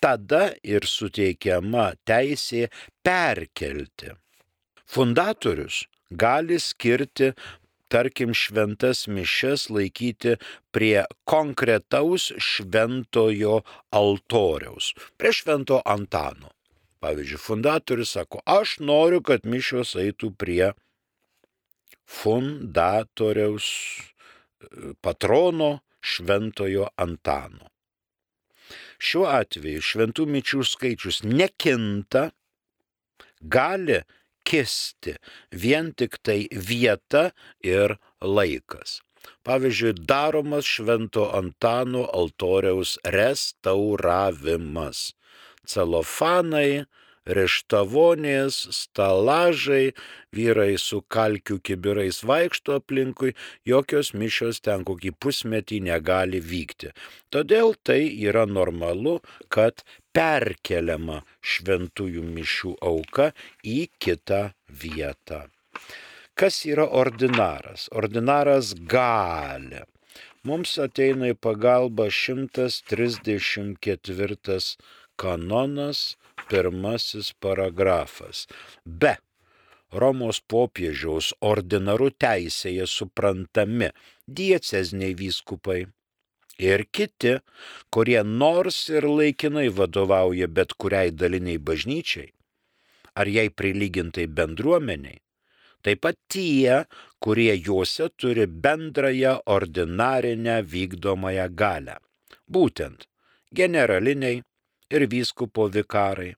Tada 0.00 0.54
ir 0.64 0.86
suteikiama 0.88 1.92
teisė 2.08 2.68
perkelti. 3.04 4.14
Fundatorius 4.90 5.84
gali 6.10 6.58
skirti 6.58 7.30
tarkim, 7.90 8.34
šventas 8.36 9.06
mišes 9.10 9.68
laikyti 9.74 10.36
prie 10.74 11.04
konkretaus 11.28 12.30
šventojo 12.38 13.60
altoriaus, 13.90 14.92
prie 15.18 15.34
švento 15.34 15.82
Antano. 15.84 16.54
Pavyzdžiui, 17.00 17.40
fundatorius 17.40 18.14
sako, 18.16 18.42
aš 18.44 18.78
noriu, 18.84 19.22
kad 19.24 19.46
mišios 19.48 19.94
eitų 19.96 20.34
prie 20.36 20.72
fundatoriaus 22.04 23.68
patrono 25.00 25.78
šventojo 26.00 26.90
Antano. 27.00 27.70
Šiuo 29.00 29.24
atveju 29.32 29.80
šventų 29.80 30.26
mičių 30.28 30.60
skaičius 30.68 31.22
nekinta, 31.24 32.28
gali 33.40 34.02
kisti 34.44 35.14
vien 35.52 35.92
tik 35.96 36.18
tai 36.22 36.48
vieta 36.50 37.30
ir 37.64 37.96
laikas. 38.20 39.00
Pavyzdžiui, 39.44 39.94
daromas 40.08 40.64
Švento 40.64 41.24
Antano 41.36 42.04
altoriaus 42.20 42.98
restauravimas. 43.04 44.98
Celofanai, 45.66 46.84
reštavonės, 47.36 48.54
stalažai, 48.74 49.92
vyrai 50.36 50.78
su 50.78 51.00
kalkių 51.16 51.56
kibirais 51.66 52.18
vaikšto 52.26 52.70
aplinkui, 52.80 53.30
jokios 53.66 54.08
mišios 54.14 54.60
ten 54.64 54.84
kokį 54.88 55.10
pusmetį 55.22 55.76
negali 55.88 56.40
vykti. 56.40 56.88
Todėl 57.30 57.74
tai 57.86 58.02
yra 58.28 58.44
normalu, 58.46 59.20
kad 59.48 59.82
perkeliama 60.16 61.22
šventųjų 61.40 62.22
mišių 62.36 62.72
auka 62.82 63.32
į 63.62 63.88
kitą 64.02 64.42
vietą. 64.82 65.40
Kas 66.34 66.64
yra 66.64 66.86
ordinaras? 66.88 67.88
Ordinaras 67.92 68.74
gali. 68.88 69.80
Mums 70.48 70.78
ateina 70.80 71.28
į 71.34 71.36
pagalbą 71.36 72.08
134 72.16 74.80
kanonas 75.20 76.16
pirmasis 76.50 77.32
paragrafas. 77.42 78.46
Be 78.84 79.16
Romos 79.90 80.38
popiežiaus 80.52 81.32
ordinaru 81.42 82.10
teisėje 82.24 82.84
suprantami 82.86 83.88
diecezniai 84.40 85.16
vyskupai 85.18 85.80
ir 86.60 86.84
kiti, 86.92 87.38
kurie 87.90 88.20
nors 88.22 88.78
ir 88.92 89.08
laikinai 89.08 89.68
vadovauja 89.74 90.46
bet 90.46 90.76
kuriai 90.78 91.10
daliniai 91.10 91.58
bažnyčiai, 91.58 92.30
ar 93.18 93.26
jai 93.26 93.48
prilygintai 93.50 94.28
bendruomeniai, 94.28 95.18
taip 95.82 96.02
pat 96.04 96.18
tie, 96.30 96.84
kurie 97.18 97.54
juose 97.56 98.10
turi 98.16 98.46
bendrąją 98.46 99.40
ordinarinę 99.56 100.60
vykdomąją 100.62 101.48
galę. 101.62 101.96
Būtent 102.46 103.08
generaliniai 103.50 104.42
ir 104.90 105.06
vyskupo 105.10 105.66
vikarai, 105.66 106.34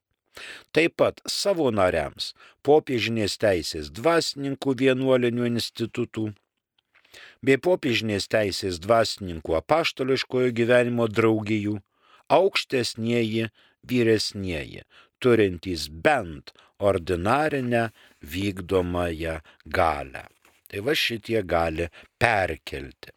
Taip 0.72 0.96
pat 1.00 1.20
savo 1.28 1.68
nariams 1.74 2.32
popiežinės 2.66 3.36
teisės 3.42 3.90
dvasininkų 3.98 4.74
vienuolinių 4.82 5.48
institutų 5.52 6.30
bei 7.44 7.60
popiežinės 7.66 8.28
teisės 8.32 8.80
dvasininkų 8.82 9.56
apaštališkojo 9.60 10.52
gyvenimo 10.58 11.08
draugijų 11.18 11.78
aukštesnieji 12.32 13.48
vyresnieji, 13.88 14.82
turintys 15.22 15.88
bent 15.88 16.54
ordinarinę 16.78 17.90
vykdomąją 18.22 19.40
galę. 19.66 20.24
Tai 20.68 20.80
va 20.86 20.94
šitie 20.96 21.42
gali 21.44 21.90
perkelti. 22.22 23.12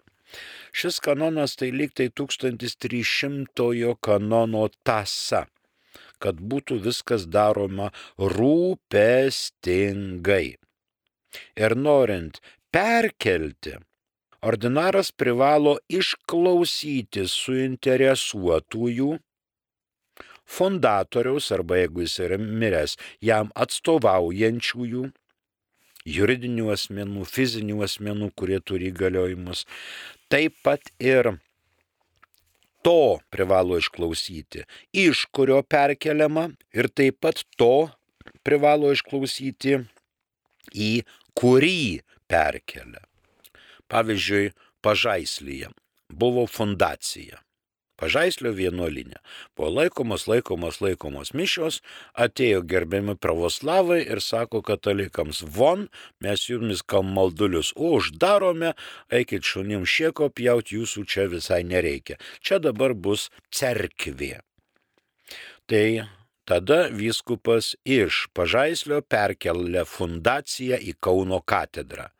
Šis 0.76 1.00
kanonas 1.00 1.56
tai 1.56 1.70
lyg 1.72 1.94
tai 1.96 2.10
1300 2.12 3.96
kanono 4.04 4.68
tasa 4.84 5.46
kad 6.22 6.36
būtų 6.40 6.80
viskas 6.86 7.26
daroma 7.28 7.92
rūpestingai. 8.20 10.56
Ir 11.60 11.76
norint 11.76 12.40
perkelti, 12.72 13.76
ordinaras 14.46 15.12
privalo 15.12 15.78
išklausyti 15.92 17.28
suinteresuotųjų, 17.32 19.20
fondatoriaus 20.46 21.52
arba 21.56 21.78
jeigu 21.82 22.02
jis 22.06 22.20
yra 22.28 22.38
miręs, 22.40 22.98
jam 23.24 23.52
atstovaujančiųjų, 23.58 25.04
juridinių 26.06 26.70
asmenų, 26.76 27.26
fizinių 27.26 27.82
asmenų, 27.88 28.30
kurie 28.38 28.60
turi 28.62 28.92
įgaliojimus, 28.92 29.66
taip 30.30 30.54
pat 30.66 30.82
ir 31.02 31.24
to 32.86 33.20
privalo 33.34 33.80
išklausyti, 33.82 34.66
iš 34.94 35.26
kurio 35.34 35.62
perkeliama 35.66 36.50
ir 36.78 36.90
taip 36.94 37.18
pat 37.26 37.42
to 37.58 37.90
privalo 38.46 38.92
išklausyti, 38.94 39.80
į 40.74 40.92
kurį 41.38 42.02
perkelia. 42.30 43.02
Pavyzdžiui, 43.90 44.54
pažaislyje 44.86 45.72
buvo 46.14 46.46
fundacija. 46.50 47.42
Pažaislio 48.00 48.52
vienuolinė. 48.56 49.22
Buvo 49.56 49.70
laikomos, 49.72 50.26
laikomos, 50.28 50.82
laikomos 50.84 51.32
mišios, 51.38 51.82
atėjo 52.14 52.64
gerbiami 52.68 53.16
pravoslavai 53.16 54.02
ir 54.04 54.22
sako 54.24 54.62
katalikams, 54.66 55.44
von, 55.58 55.88
mes 56.24 56.48
jumis 56.50 56.84
kam 56.84 57.14
maldulius 57.16 57.72
uždarome, 57.76 58.74
eikit 59.12 59.48
šunim 59.48 59.88
šieko 59.88 60.30
pjauti, 60.30 60.80
jūsų 60.82 61.06
čia 61.08 61.30
visai 61.32 61.64
nereikia. 61.64 62.20
Čia 62.44 62.60
dabar 62.64 62.94
bus 62.94 63.30
cerkvė. 63.54 64.42
Tai 65.66 65.88
tada 66.46 66.86
vyskupas 66.94 67.74
iš 67.86 68.26
Pažaislio 68.36 69.00
perkelia 69.02 69.86
fundaciją 69.90 70.78
į 70.78 70.94
Kauno 71.02 71.40
katedrą 71.42 72.12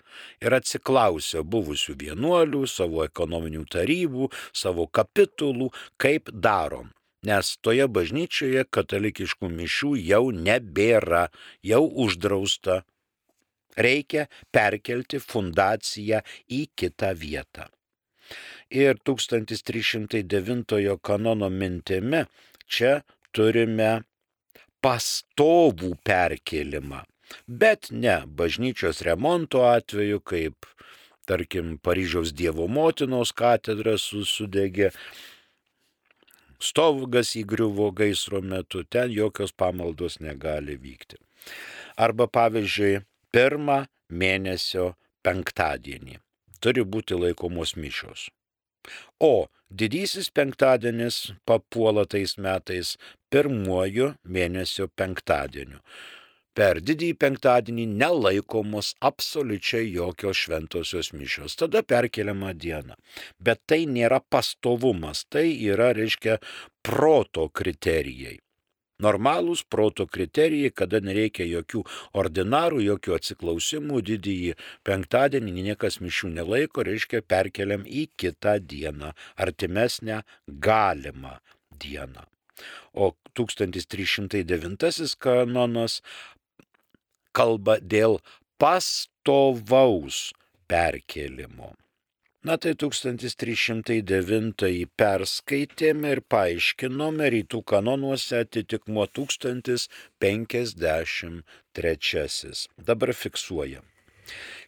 ir 0.44 0.56
atsiklausė 0.58 1.44
buvusių 1.44 1.96
vienuolių, 2.02 2.66
savo 2.70 3.06
ekonominių 3.06 3.66
tarybų, 3.72 4.30
savo 4.54 4.88
kapitulų, 4.88 5.72
kaip 6.02 6.32
darom. 6.32 6.92
Nes 7.26 7.56
toje 7.66 7.88
bažnyčioje 7.90 8.66
katalikiškų 8.70 9.50
mišių 9.50 9.96
jau 9.98 10.26
nebėra, 10.32 11.30
jau 11.66 11.84
uždrausta. 12.06 12.84
Reikia 13.76 14.28
perkelti 14.56 15.20
fundaciją 15.20 16.22
į 16.48 16.62
kitą 16.80 17.10
vietą. 17.18 17.66
Ir 18.70 19.02
1309 19.10 20.96
kanono 21.02 21.50
mintimi 21.50 22.24
čia 22.70 23.02
turime 23.36 23.92
pastovų 24.86 25.92
perkelimą 26.06 27.04
bet 27.48 27.92
ne 27.92 28.22
bažnyčios 28.26 29.02
remonto 29.06 29.64
atveju, 29.68 30.20
kaip 30.20 30.66
tarkim 31.26 31.78
Paryžiaus 31.78 32.34
Dievo 32.38 32.68
motinos 32.68 33.32
katedra 33.34 33.96
sudegė, 33.98 34.92
stovgas 36.62 37.34
įgriuvo 37.40 37.90
gaisro 37.96 38.42
metu, 38.42 38.84
ten 38.84 39.12
jokios 39.14 39.52
pamaldos 39.52 40.20
negali 40.22 40.78
vykti. 40.78 41.20
Arba 41.98 42.28
pavyzdžiui, 42.28 43.02
pirmą 43.34 43.86
mėnesio 44.10 44.94
penktadienį 45.26 46.20
turi 46.64 46.86
būti 46.86 47.18
laikomos 47.20 47.76
mišios. 47.78 48.30
O 49.22 49.48
didysis 49.70 50.30
penktadienis 50.34 51.34
papuola 51.46 52.06
tais 52.10 52.36
metais 52.42 52.96
pirmuoju 53.34 54.14
mėnesio 54.38 54.88
penktadieniu 55.00 55.82
per 56.56 56.80
didįjį 56.88 57.18
penktadienį 57.22 57.86
nelaikomos 58.00 58.94
absoliučiai 59.10 59.92
jokios 59.92 60.46
šventosios 60.46 61.12
mišios. 61.14 61.58
Tada 61.60 61.84
perkeliama 61.84 62.54
diena. 62.54 62.96
Bet 63.40 63.62
tai 63.70 63.84
nėra 63.86 64.22
pastovumas, 64.24 65.26
tai 65.30 65.50
yra, 65.68 65.92
reiškia, 65.98 66.40
proto 66.86 67.50
kriterijai. 67.50 68.40
Normalūs 69.04 69.66
proto 69.68 70.06
kriterijai, 70.08 70.72
kada 70.72 71.02
nereikia 71.04 71.44
jokių 71.50 71.82
ordinarų, 72.16 72.80
jokių 72.86 73.18
atsiklausimų, 73.18 74.00
didįjį 74.10 74.54
penktadienį 74.88 75.56
niekas 75.66 76.00
mišių 76.00 76.32
nelaiko, 76.38 76.86
reiškia 76.88 77.20
perkeliam 77.28 77.84
į 77.84 78.06
kitą 78.16 78.56
dieną, 78.64 79.12
artimesnę 79.36 80.22
galimą 80.48 81.36
dieną. 81.76 82.24
O 82.96 83.12
1309 83.36 85.16
kanonas 85.20 86.00
kalba 87.36 87.80
dėl 87.96 88.22
pastovaus 88.62 90.20
perkelimo. 90.68 91.74
Na 92.46 92.60
tai 92.62 92.76
1309 92.78 94.86
perskaitėme 95.02 96.12
ir 96.14 96.22
paaiškinome 96.30 97.26
rytų 97.34 97.60
kanonuose 97.72 98.38
atitikmuo 98.46 99.06
1053. 99.18 101.42
Dabar 102.90 103.10
fiksuojam. 103.22 103.86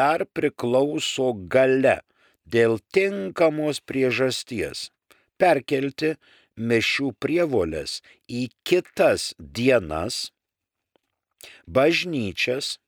dar 0.00 0.26
priklauso 0.34 1.28
gale 1.54 1.96
dėl 2.50 2.82
tinkamos 2.94 3.80
priežasties 3.80 4.90
perkelti 5.40 6.14
mešių 6.56 7.12
prievolės 7.18 8.02
į 8.30 8.48
kitas 8.66 9.34
dienas, 9.38 10.30
bažnyčias 11.66 12.78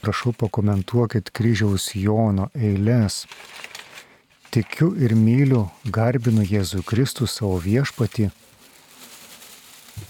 Prašau 0.00 0.32
pakomentuokit 0.36 1.30
kryžiaus 1.34 1.94
Jono 1.96 2.50
eilės. 2.54 3.26
Tikiu 4.50 4.94
ir 4.98 5.14
myliu, 5.14 5.70
garbinu 5.86 6.42
Jėzų 6.42 6.82
Kristų 6.86 7.26
savo 7.30 7.58
viešpatį. 7.62 8.30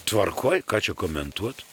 Tvarkoj, 0.09 0.63
ką 0.65 0.81
čia 0.81 0.95
komentuot? 0.97 1.70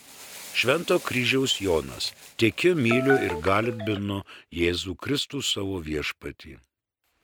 Švento 0.58 0.96
kryžiaus 0.98 1.60
Jonas. 1.62 2.14
Tikiu, 2.42 2.72
myliu 2.74 3.14
ir 3.22 3.36
garbinu 3.46 4.24
Jėzų 4.50 4.96
Kristų 4.98 5.44
savo 5.46 5.78
viešpatį. 5.86 6.56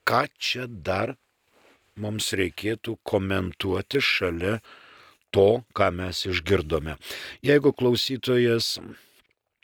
Ką 0.06 0.20
čia 0.38 0.68
dar 0.70 1.16
mums 1.98 2.30
reikėtų 2.38 2.94
komentuoti 3.02 3.98
šalia 3.98 4.60
to, 5.34 5.64
ką 5.74 5.88
mes 5.98 6.22
išgirdome? 6.30 6.94
Jeigu 7.42 7.74
klausytojas 7.74 8.76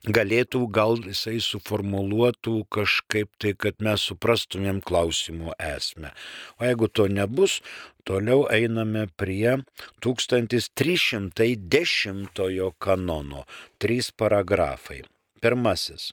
galėtų, 0.09 0.65
gal 0.73 0.97
jisai 1.05 1.37
suformuluotų 1.45 2.65
kažkaip 2.73 3.29
tai, 3.39 3.53
kad 3.53 3.77
mes 3.85 4.01
suprastumėm 4.09 4.81
klausimų 4.81 5.53
esmę. 5.61 6.11
O 6.59 6.65
jeigu 6.65 6.89
to 6.89 7.07
nebus, 7.09 7.61
toliau 8.09 8.49
einame 8.49 9.07
prie 9.21 9.61
1310 10.01 12.73
kanono. 12.79 13.45
Trys 13.79 14.11
paragrafai. 14.13 15.03
Pirmasis. 15.41 16.13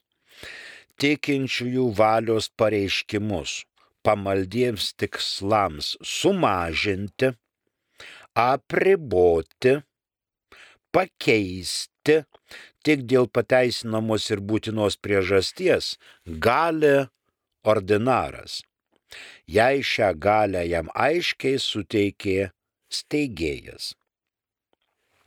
Tikinčiųjų 0.98 1.94
valios 1.94 2.48
pareiškimus 2.58 3.64
pamaldiems 4.02 4.94
tikslams 4.96 5.96
sumažinti, 6.02 7.32
apriboti, 8.34 9.82
pakeisti 10.94 12.24
tik 12.88 13.04
dėl 13.12 13.28
pateisinamos 13.28 14.30
ir 14.32 14.40
būtinos 14.50 14.96
priežasties 15.04 15.92
gali 16.48 16.96
ordinaras. 17.72 18.62
Jei 19.58 19.84
šią 19.84 20.12
galę 20.26 20.64
jam 20.68 20.88
aiškiai 21.06 21.60
suteikė 21.60 22.50
steigėjas. 22.88 23.92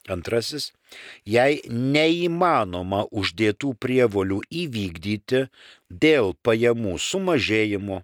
Antrasis, 0.09 0.71
jei 1.25 1.61
neįmanoma 1.69 3.03
uždėtų 3.21 3.75
prievolių 3.85 4.39
įvykdyti 4.63 5.43
dėl 6.05 6.33
pajamų 6.41 6.95
sumažėjimo 6.97 7.99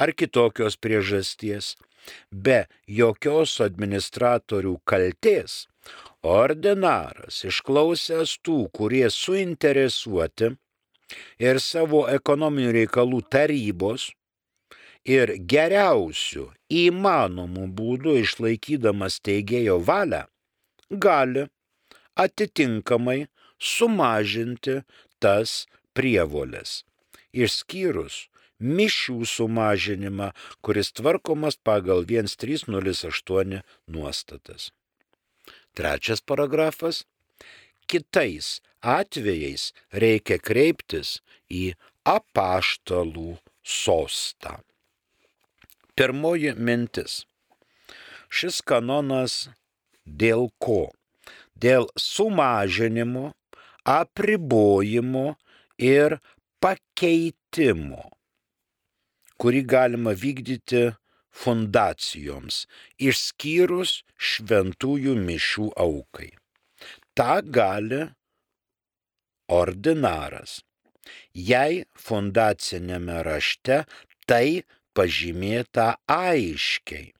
ar 0.00 0.12
kitokios 0.16 0.78
priežasties, 0.80 1.74
be 2.32 2.64
jokios 2.88 3.58
administratorių 3.60 4.78
kalties, 4.88 5.66
ordinaras 6.22 7.42
išklausęs 7.48 8.38
tų, 8.46 8.58
kurie 8.74 9.08
suinteresuoti 9.10 10.52
ir 11.42 11.60
savo 11.60 12.06
ekonominių 12.08 12.72
reikalų 12.78 13.22
tarybos 13.30 14.10
ir 15.04 15.34
geriausių 15.50 16.46
įmanomų 16.70 17.66
būdų 17.78 18.16
išlaikydamas 18.22 19.18
teigėjo 19.26 19.80
valią, 19.82 20.24
gali 20.90 21.48
atitinkamai 22.14 23.26
sumažinti 23.58 24.82
tas 25.22 25.66
prievolės, 25.96 26.82
išskyrus 27.32 28.28
mišių 28.62 29.24
sumažinimą, 29.26 30.30
kuris 30.62 30.92
tvarkomas 30.94 31.58
pagal 31.58 32.06
1308 32.06 33.58
nuostatas. 33.90 34.70
Trečias 35.74 36.20
paragrafas. 36.20 37.04
Kitais 37.88 38.60
atvejais 38.82 39.70
reikia 39.92 40.38
kreiptis 40.38 41.20
į 41.50 41.72
apaštalų 42.08 43.38
sostą. 43.62 44.58
Pirmoji 45.96 46.54
mintis. 46.56 47.22
Šis 48.32 48.62
kanonas 48.64 49.50
dėl 50.04 50.48
ko? 50.62 50.88
Dėl 51.62 51.86
sumažinimo, 52.00 53.32
apribojimo 53.84 55.34
ir 55.78 56.16
pakeitimo, 56.62 58.06
kurį 59.36 59.62
galima 59.68 60.14
vykdyti 60.16 60.88
fundacijoms, 61.32 62.66
išskyrus 63.00 64.02
šventųjų 64.16 65.16
mišių 65.28 65.70
aukai. 65.84 66.30
Ta 67.16 67.40
gali 67.42 68.04
ordinaras, 69.52 70.60
jei 71.32 71.82
fundacinėme 71.98 73.22
rašte 73.26 73.82
tai 74.28 74.62
pažymėta 74.96 75.96
aiškiai. 76.08 77.10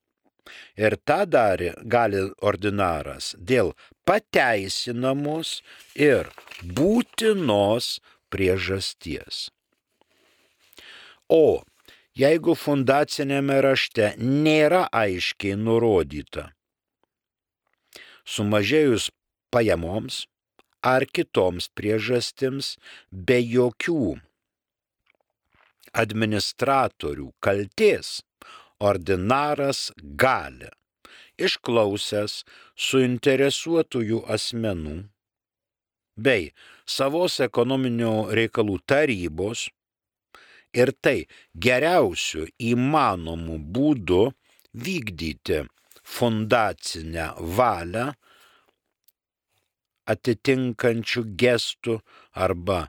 Ir 0.77 0.97
tą 1.07 1.23
darė, 1.29 1.73
gali 1.85 2.21
ordinaras 2.41 3.33
dėl 3.37 3.73
pateisinamos 4.09 5.61
ir 5.95 6.29
būtinos 6.77 7.99
priežasties. 8.33 9.47
O 11.29 11.63
jeigu 12.19 12.55
fundacinėme 12.57 13.59
rašte 13.65 14.13
nėra 14.19 14.85
aiškiai 14.93 15.57
nurodyta. 15.57 16.51
Sumažėjus 18.23 19.09
pajamoms 19.53 20.23
ar 20.83 21.05
kitoms 21.05 21.69
priežastims 21.77 22.75
be 23.11 23.39
jokių 23.41 24.15
administratorių 25.93 27.31
kalties 27.43 28.21
ordinaras 28.83 29.91
gali, 30.19 30.69
išklausęs 31.37 32.41
suinteresuotųjų 32.87 34.23
asmenų 34.35 34.97
bei 36.25 36.51
savos 36.85 37.39
ekonominio 37.41 38.33
reikalų 38.37 38.79
tarybos 38.89 39.67
ir 40.73 40.93
tai 41.01 41.25
geriausių 41.65 42.47
įmanomų 42.71 43.59
būdų 43.75 44.23
vykdyti 44.73 45.63
fundacinę 46.03 47.29
valią 47.57 48.07
atitinkančių 50.13 51.21
gestų 51.39 51.99
arba 52.45 52.79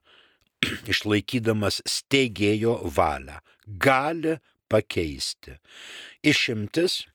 išlaikydamas 0.93 1.83
steigėjo 1.87 2.75
valią 2.97 3.39
gali 3.67 4.39
pakeisti. 4.69 5.59
Išimtis 6.25 7.07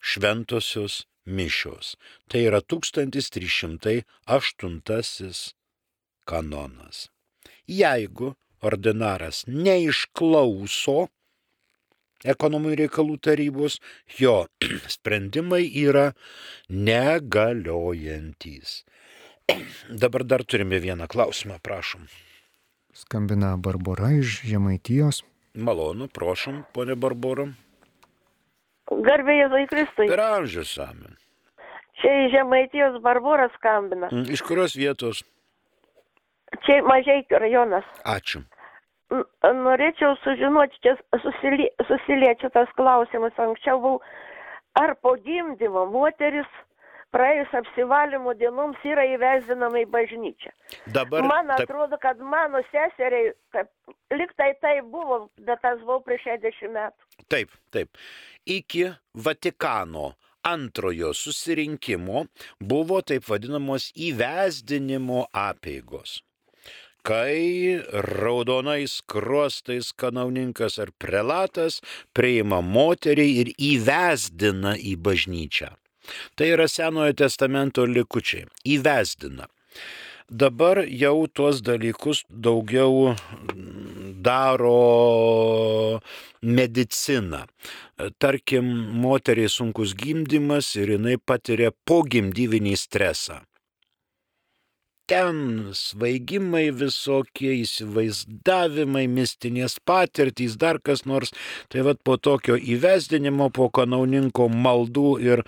šventosios 0.00 1.06
mišios. 1.26 1.96
Tai 2.28 2.40
yra 2.48 2.60
1308 2.62 5.52
kanonas. 6.26 7.08
Jeigu 7.66 8.34
ordinaras 8.64 9.44
neišklauso 9.48 11.06
ekonominių 12.26 12.76
reikalų 12.80 13.18
tarybos, 13.22 13.76
jo 14.18 14.46
sprendimai 14.96 15.66
yra 15.82 16.12
negaliojantis. 16.72 18.80
Dabar 20.02 20.24
dar 20.24 20.44
turime 20.44 20.80
vieną 20.82 21.06
klausimą, 21.12 21.58
prašom. 21.62 22.08
Skambina 22.96 23.56
Barbara 23.60 24.10
iš 24.16 24.40
Žemaitijos. 24.48 25.22
Malonu, 25.56 26.08
prašom, 26.12 26.64
ponė 26.72 26.96
Barbara. 27.00 27.46
Garbė 28.88 29.34
Jėzui 29.42 29.66
Kristui. 29.70 30.08
Per 30.08 30.20
amžius 30.22 30.76
amen. 30.80 31.16
Čia 32.00 32.12
iš 32.26 32.32
Žemaitijos 32.34 32.98
Barbora 33.04 33.48
skambina. 33.56 34.08
Mm, 34.12 34.26
Iš 34.32 34.42
kurios 34.46 34.76
vietos? 34.76 35.22
Čia 36.66 36.82
Mažeikių 36.86 37.40
rajonas. 37.42 37.86
Ačiū. 38.06 38.42
Norėčiau 39.46 40.16
sužinoti, 40.24 40.78
čia 40.82 40.96
susilie, 41.22 41.68
susiliečia 41.86 42.50
tas 42.54 42.70
klausimas. 42.78 43.36
Anksčiau 43.38 43.78
buvau, 43.82 44.00
ar 44.78 44.96
po 45.02 45.14
gimdymo 45.22 45.86
moteris 45.92 46.48
praėjus 47.14 47.54
apsivalymo 47.60 48.34
dienoms 48.38 48.82
yra 48.84 49.06
įvesdinama 49.14 49.84
į 49.84 49.86
bažnyčią. 49.94 50.52
Dabar 50.92 51.24
Man 51.26 51.52
taip, 51.52 51.64
atrodo, 51.64 51.98
kad 52.02 52.20
mano 52.20 52.60
seseriai, 52.72 53.32
kad 53.54 53.70
liktai 54.12 54.52
tai 54.60 54.76
buvo, 54.82 55.26
bet 55.46 55.62
tas 55.64 55.80
buvo 55.84 56.00
prieš 56.06 56.26
60 56.28 56.74
metų. 56.76 57.10
taip, 57.32 57.54
taip. 57.70 58.02
Iki 58.46 58.90
Vatikano 59.14 60.12
antrojo 60.46 61.14
susirinkimo 61.14 62.26
buvo 62.60 63.00
taip 63.02 63.26
vadinamos 63.30 63.90
įvesdinimo 63.96 65.26
apėgos. 65.32 66.20
Kai 67.06 67.78
raudonais 67.92 68.98
kruostais 69.06 69.92
kanauninkas 69.94 70.80
ar 70.82 70.90
prelatas 70.98 71.78
priima 72.16 72.58
moterį 72.66 73.26
ir 73.42 73.50
įvesdina 73.54 74.74
į 74.74 74.96
bažnyčią. 75.06 75.70
Tai 76.34 76.48
yra 76.54 76.66
Senojo 76.70 77.14
testamento 77.22 77.86
likučiai. 77.86 78.48
Įvesdina. 78.74 79.46
Dabar 80.26 80.82
jau 80.90 81.28
tuos 81.30 81.62
dalykus 81.62 82.24
daugiau 82.26 83.14
mm, 83.14 84.18
daro 84.26 86.00
medicina. 86.42 87.46
Tarkim, 88.18 88.66
moteriai 89.02 89.46
sunkus 89.46 89.94
gimdymas 89.94 90.74
ir 90.74 90.96
jinai 90.96 91.20
patiria 91.22 91.70
pogimdyvinį 91.86 92.74
stresą. 92.74 93.44
Ten 95.06 95.70
svaigimai 95.70 96.72
visokie, 96.74 97.52
įsivaizdavimai, 97.62 99.04
mistinės 99.06 99.76
patirtys, 99.86 100.56
dar 100.58 100.80
kas 100.82 101.04
nors. 101.06 101.30
Tai 101.70 101.84
vad 101.86 102.00
po 102.02 102.16
tokio 102.18 102.56
įvesdinimo, 102.58 103.46
po 103.54 103.68
kanauninko 103.70 104.48
maldų 104.50 105.12
ir 105.22 105.42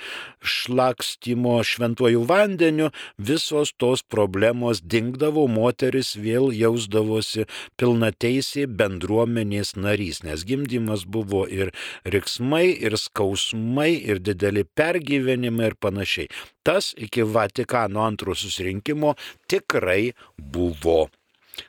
šlakstymo 0.46 1.56
šventuoju 1.66 2.22
vandeniu, 2.28 2.92
visos 3.18 3.72
tos 3.82 4.04
problemos 4.06 4.78
dingdavo, 4.94 5.48
moteris 5.50 6.12
vėl 6.14 6.52
jausdavosi 6.54 7.48
pilnateisiai 7.82 8.68
bendruomenės 8.70 9.74
narys, 9.74 10.22
nes 10.22 10.46
gimdymas 10.46 11.02
buvo 11.02 11.42
ir 11.50 11.74
riksmai, 12.06 12.68
ir 12.78 12.94
skausmai, 12.94 13.90
ir 14.06 14.22
dideli 14.22 14.62
pergyvenimai 14.78 15.72
ir 15.72 15.76
panašiai. 15.82 16.30
Tas 16.68 16.90
iki 16.96 17.22
Vatikano 17.22 18.02
antro 18.04 18.34
susirinkimo 18.34 19.14
tikrai 19.48 20.12
buvo. 20.36 21.08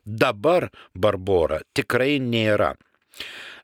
Dabar 0.04 0.66
Barbora 0.94 1.62
tikrai 1.74 2.18
nėra. 2.20 2.74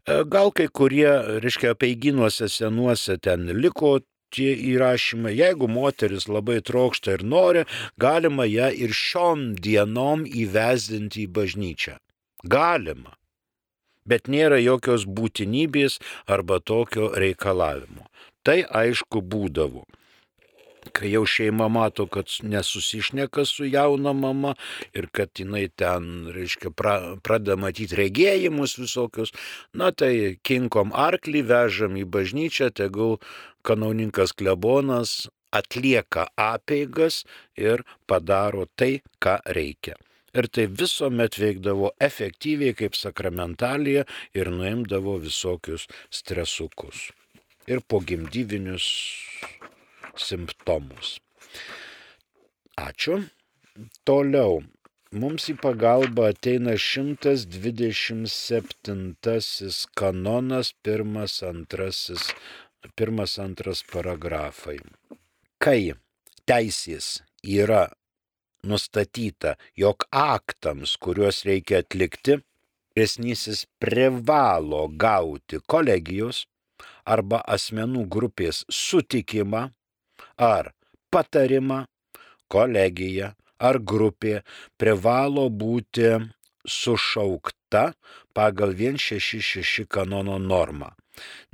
E, 0.07 0.23
Gal 0.31 0.53
kai 0.55 0.69
kurie, 0.79 1.09
reiškia, 1.43 1.73
peiginuose 1.81 2.47
senuose 2.53 3.17
ten 3.27 3.51
liko 3.59 3.97
tie 4.35 4.53
įrašymai, 4.69 5.33
jeigu 5.35 5.67
moteris 5.71 6.29
labai 6.31 6.61
trokšta 6.69 7.17
ir 7.17 7.25
nori, 7.33 7.65
galima 7.99 8.47
ją 8.47 8.71
ir 8.85 8.95
šiom 8.95 9.43
dienom 9.67 10.23
įvesdinti 10.43 11.25
į 11.25 11.33
bažnyčią. 11.35 11.97
Galima. 12.55 13.11
Bet 14.07 14.31
nėra 14.31 14.63
jokios 14.63 15.03
būtinybės 15.19 15.99
arba 16.31 16.61
tokio 16.63 17.11
reikalavimo. 17.11 18.07
Tai 18.47 18.61
aišku 18.85 19.19
būdavo 19.35 19.83
kai 20.95 21.11
jau 21.11 21.25
šeima 21.27 21.67
mato, 21.71 22.07
kad 22.07 22.31
nesusišneka 22.43 23.45
su 23.45 23.67
jauna 23.67 24.13
mama 24.13 24.55
ir 24.93 25.09
kad 25.11 25.29
jinai 25.39 25.67
ten, 25.67 26.29
reiškia, 26.35 26.71
pra, 26.71 26.95
pradeda 27.23 27.59
matyti 27.59 27.99
regėjimus 27.99 28.77
visokius, 28.79 29.35
na 29.73 29.91
tai 29.91 30.37
kinkom 30.47 30.95
arklį, 30.95 31.43
vežam 31.51 31.99
į 31.99 32.05
bažnyčią, 32.17 32.71
tegul 32.75 33.19
kanauninkas 33.65 34.35
klebonas 34.37 35.25
atlieka 35.55 36.27
apeigas 36.35 37.23
ir 37.57 37.83
padaro 38.07 38.65
tai, 38.75 38.99
ką 39.23 39.39
reikia. 39.57 39.95
Ir 40.35 40.49
tai 40.51 40.65
visuomet 40.67 41.37
veikdavo 41.39 41.93
efektyviai 42.07 42.75
kaip 42.75 42.97
sakramentalija 42.99 44.03
ir 44.35 44.51
nuimdavo 44.51 45.15
visokius 45.23 45.87
stresukus. 46.11 47.07
Ir 47.71 47.79
pogimdyvinius 47.87 48.89
simptomus. 50.17 51.19
Ačiū. 52.79 53.23
Toliau. 54.07 54.63
Mums 55.15 55.49
į 55.51 55.55
pagalbą 55.61 56.23
ateina 56.33 56.73
127 56.75 58.25
kanonas, 59.95 60.73
pirmas, 60.83 61.33
antrasis, 61.43 62.23
pirmas, 62.99 63.39
antras 63.39 63.83
paragrafai. 63.91 64.79
Kai 65.63 65.95
teisės 66.43 67.23
yra 67.43 67.87
nustatyta, 68.67 69.55
jog 69.79 70.03
aktams, 70.11 70.97
kuriuos 70.99 71.45
reikia 71.47 71.79
atlikti, 71.85 72.41
vyresnysis 72.95 73.65
privalo 73.79 74.87
gauti 74.87 75.59
kolegijos 75.67 76.45
arba 77.05 77.41
asmenų 77.55 78.07
grupės 78.09 78.63
sutikimą 78.71 79.69
ar 80.37 80.71
patarimą, 81.11 81.85
kolegija 82.51 83.33
ar 83.59 83.79
grupė 83.79 84.41
privalo 84.77 85.47
būti 85.49 86.11
sušaukta 86.67 87.93
pagal 88.33 88.73
166 88.75 89.87
kanono 89.87 90.37
normą. 90.39 90.91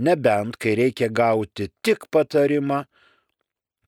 Nebent, 0.02 0.58
kai 0.58 0.76
reikia 0.76 1.10
gauti 1.10 1.70
tik 1.86 2.08
patarimą, 2.10 2.84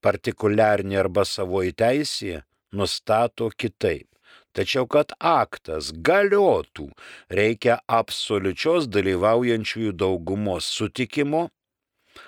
partikuliarnį 0.03 0.99
arba 0.99 1.23
savoji 1.25 1.73
teisė 1.73 2.43
nustato 2.73 3.49
kitaip. 3.49 4.07
Tačiau, 4.53 4.85
kad 4.85 5.15
aktas 5.17 5.89
galiotų, 6.05 6.91
reikia 7.33 7.79
absoliučios 7.89 8.85
dalyvaujančiųjų 8.93 9.95
daugumos 9.97 10.67
sutikimo 10.69 11.47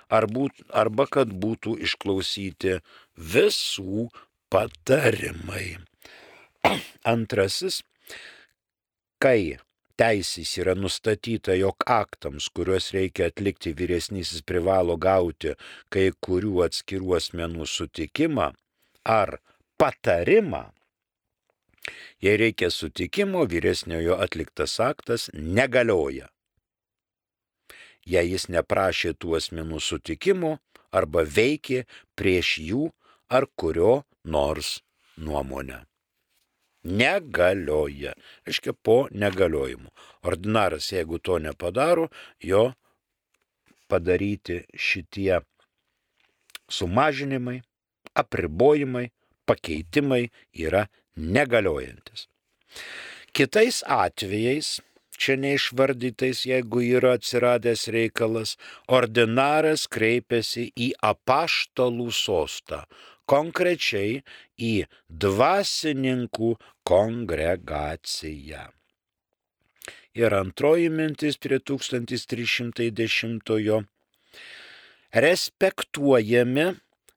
ar 0.09 0.27
būt, 0.31 0.65
arba 0.69 1.07
kad 1.11 1.33
būtų 1.33 1.77
išklausyti 1.87 2.79
visų 3.15 4.09
patarimai. 4.53 5.77
Antrasis, 7.13 7.81
kai 9.21 9.57
teisės 9.99 10.51
yra 10.59 10.75
nustatyta, 10.75 11.55
jog 11.55 11.85
aktams, 11.87 12.49
kuriuos 12.55 12.91
reikia 12.95 13.29
atlikti 13.31 13.73
vyresnysis 13.77 14.43
privalo 14.43 14.97
gauti 14.99 15.55
kai 15.93 16.09
kurių 16.27 16.65
atskirų 16.67 17.15
asmenų 17.19 17.67
sutikimą 17.69 18.51
ar 19.05 19.37
patarimą, 19.79 20.65
jei 22.23 22.37
reikia 22.41 22.71
sutikimo, 22.73 23.45
vyresniojo 23.47 24.19
atliktas 24.25 24.79
aktas 24.83 25.29
negalioja. 25.33 26.29
Jei 28.05 28.29
jis 28.31 28.47
neprašė 28.53 29.15
tų 29.17 29.39
asmenų 29.39 29.81
sutikimo 29.81 30.57
arba 30.95 31.25
veikė 31.25 31.83
prieš 32.15 32.55
jų 32.61 32.85
ar 33.33 33.49
kurio 33.57 34.03
nors 34.23 34.79
nuomonę 35.17 35.83
negalioja. 36.85 38.13
Reiškia, 38.45 38.73
po 38.85 39.05
negaliojimų. 39.11 39.89
Ordinaras, 40.29 40.91
jeigu 40.93 41.19
to 41.19 41.39
nepadaro, 41.41 42.07
jo 42.39 42.69
padaryti 43.89 44.63
šitie 44.73 45.41
sumažinimai, 46.71 47.59
apribojimai, 48.17 49.09
pakeitimai 49.45 50.29
yra 50.53 50.85
negaliojantis. 51.15 52.27
Kitais 53.35 53.81
atvejais, 53.85 54.79
čia 55.17 55.35
neišvardytais, 55.41 56.45
jeigu 56.49 56.79
yra 56.83 57.15
atsiradęs 57.17 57.87
reikalas, 57.95 58.57
ordinaras 58.87 59.87
kreipiasi 59.91 60.71
į 60.75 60.91
apaštalų 61.11 62.09
sostą, 62.15 62.79
konkrečiai 63.29 64.23
į 64.57 64.85
dvasininkų 65.09 66.55
kongregaciją. 66.87 68.69
Ir 70.15 70.31
antroji 70.31 70.89
mintis 70.89 71.37
prie 71.41 71.59
1310-ojo. 71.59 73.83
Respektuojami 75.25 76.65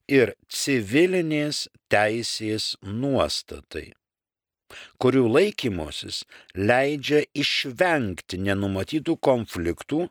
ir 0.09 0.35
civilinės 0.49 1.69
teisės 1.93 2.77
nuostatai, 2.83 3.93
kurių 5.03 5.27
laikymosis 5.35 6.23
leidžia 6.55 7.25
išvengti 7.35 8.41
nenumatytų 8.45 9.19
konfliktų, 9.29 10.07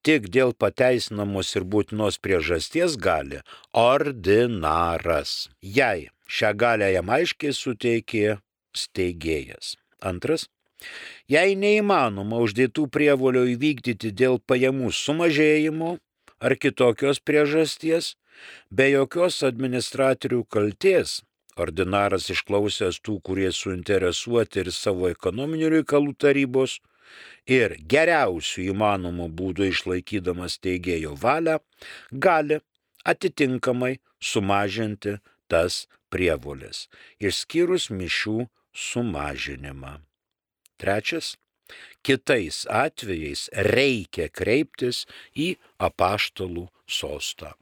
tik 0.07 0.29
dėl 0.37 0.55
pateisinamos 0.55 1.55
ir 1.59 1.67
būtinos 1.67 2.21
priežasties 2.23 2.99
gali 3.09 3.43
ordinaras. 3.73 5.49
Jei 5.63 6.11
šią 6.27 6.53
galę 6.63 6.93
jam 6.95 7.11
aiškiai 7.19 7.55
suteikė 7.55 8.39
steigėjas. 8.77 9.75
Antras 10.03 10.47
Jei 11.33 11.55
neįmanoma 11.59 12.39
uždėtų 12.45 12.87
prievolio 12.95 13.43
įvykdyti 13.53 14.13
dėl 14.21 14.37
pajamų 14.51 14.93
sumažėjimo 14.95 15.97
ar 16.41 16.57
kitokios 16.61 17.21
priežasties, 17.21 18.15
be 18.71 18.91
jokios 18.93 19.43
administratorių 19.47 20.43
kalties, 20.53 21.23
ordinaras 21.57 22.29
išklausęs 22.33 23.01
tų, 23.01 23.21
kurie 23.25 23.49
suinteresuoti 23.53 24.65
ir 24.65 24.73
savo 24.75 25.09
ekonominių 25.13 25.73
reikalų 25.79 26.17
tarybos, 26.21 26.81
ir 27.47 27.77
geriausių 27.93 28.67
įmanomų 28.73 29.29
būdų 29.39 29.71
išlaikydamas 29.73 30.59
teigėjo 30.63 31.15
valią, 31.23 31.59
gali 32.11 32.61
atitinkamai 33.07 33.97
sumažinti 34.21 35.17
tas 35.51 35.87
prievolės, 36.13 36.87
išskyrus 37.23 37.89
mišių 37.91 38.47
sumažinimą. 38.75 39.97
Trečias, 40.77 41.37
kitais 42.07 42.65
atvejais 42.71 43.49
reikia 43.73 44.29
kreiptis 44.31 45.05
į 45.35 45.55
apaštalų 45.83 46.69
sostą. 46.87 47.55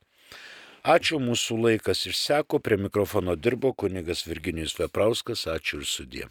Ačiū, 0.84 1.16
mūsų 1.16 1.56
laikas 1.64 2.04
išseko, 2.10 2.60
prie 2.60 2.76
mikrofono 2.76 3.38
dirbo 3.40 3.72
kunigas 3.72 4.26
Virginijus 4.28 4.76
Veprauskas, 4.76 5.46
ačiū 5.48 5.80
ir 5.80 5.88
sudė. 5.88 6.26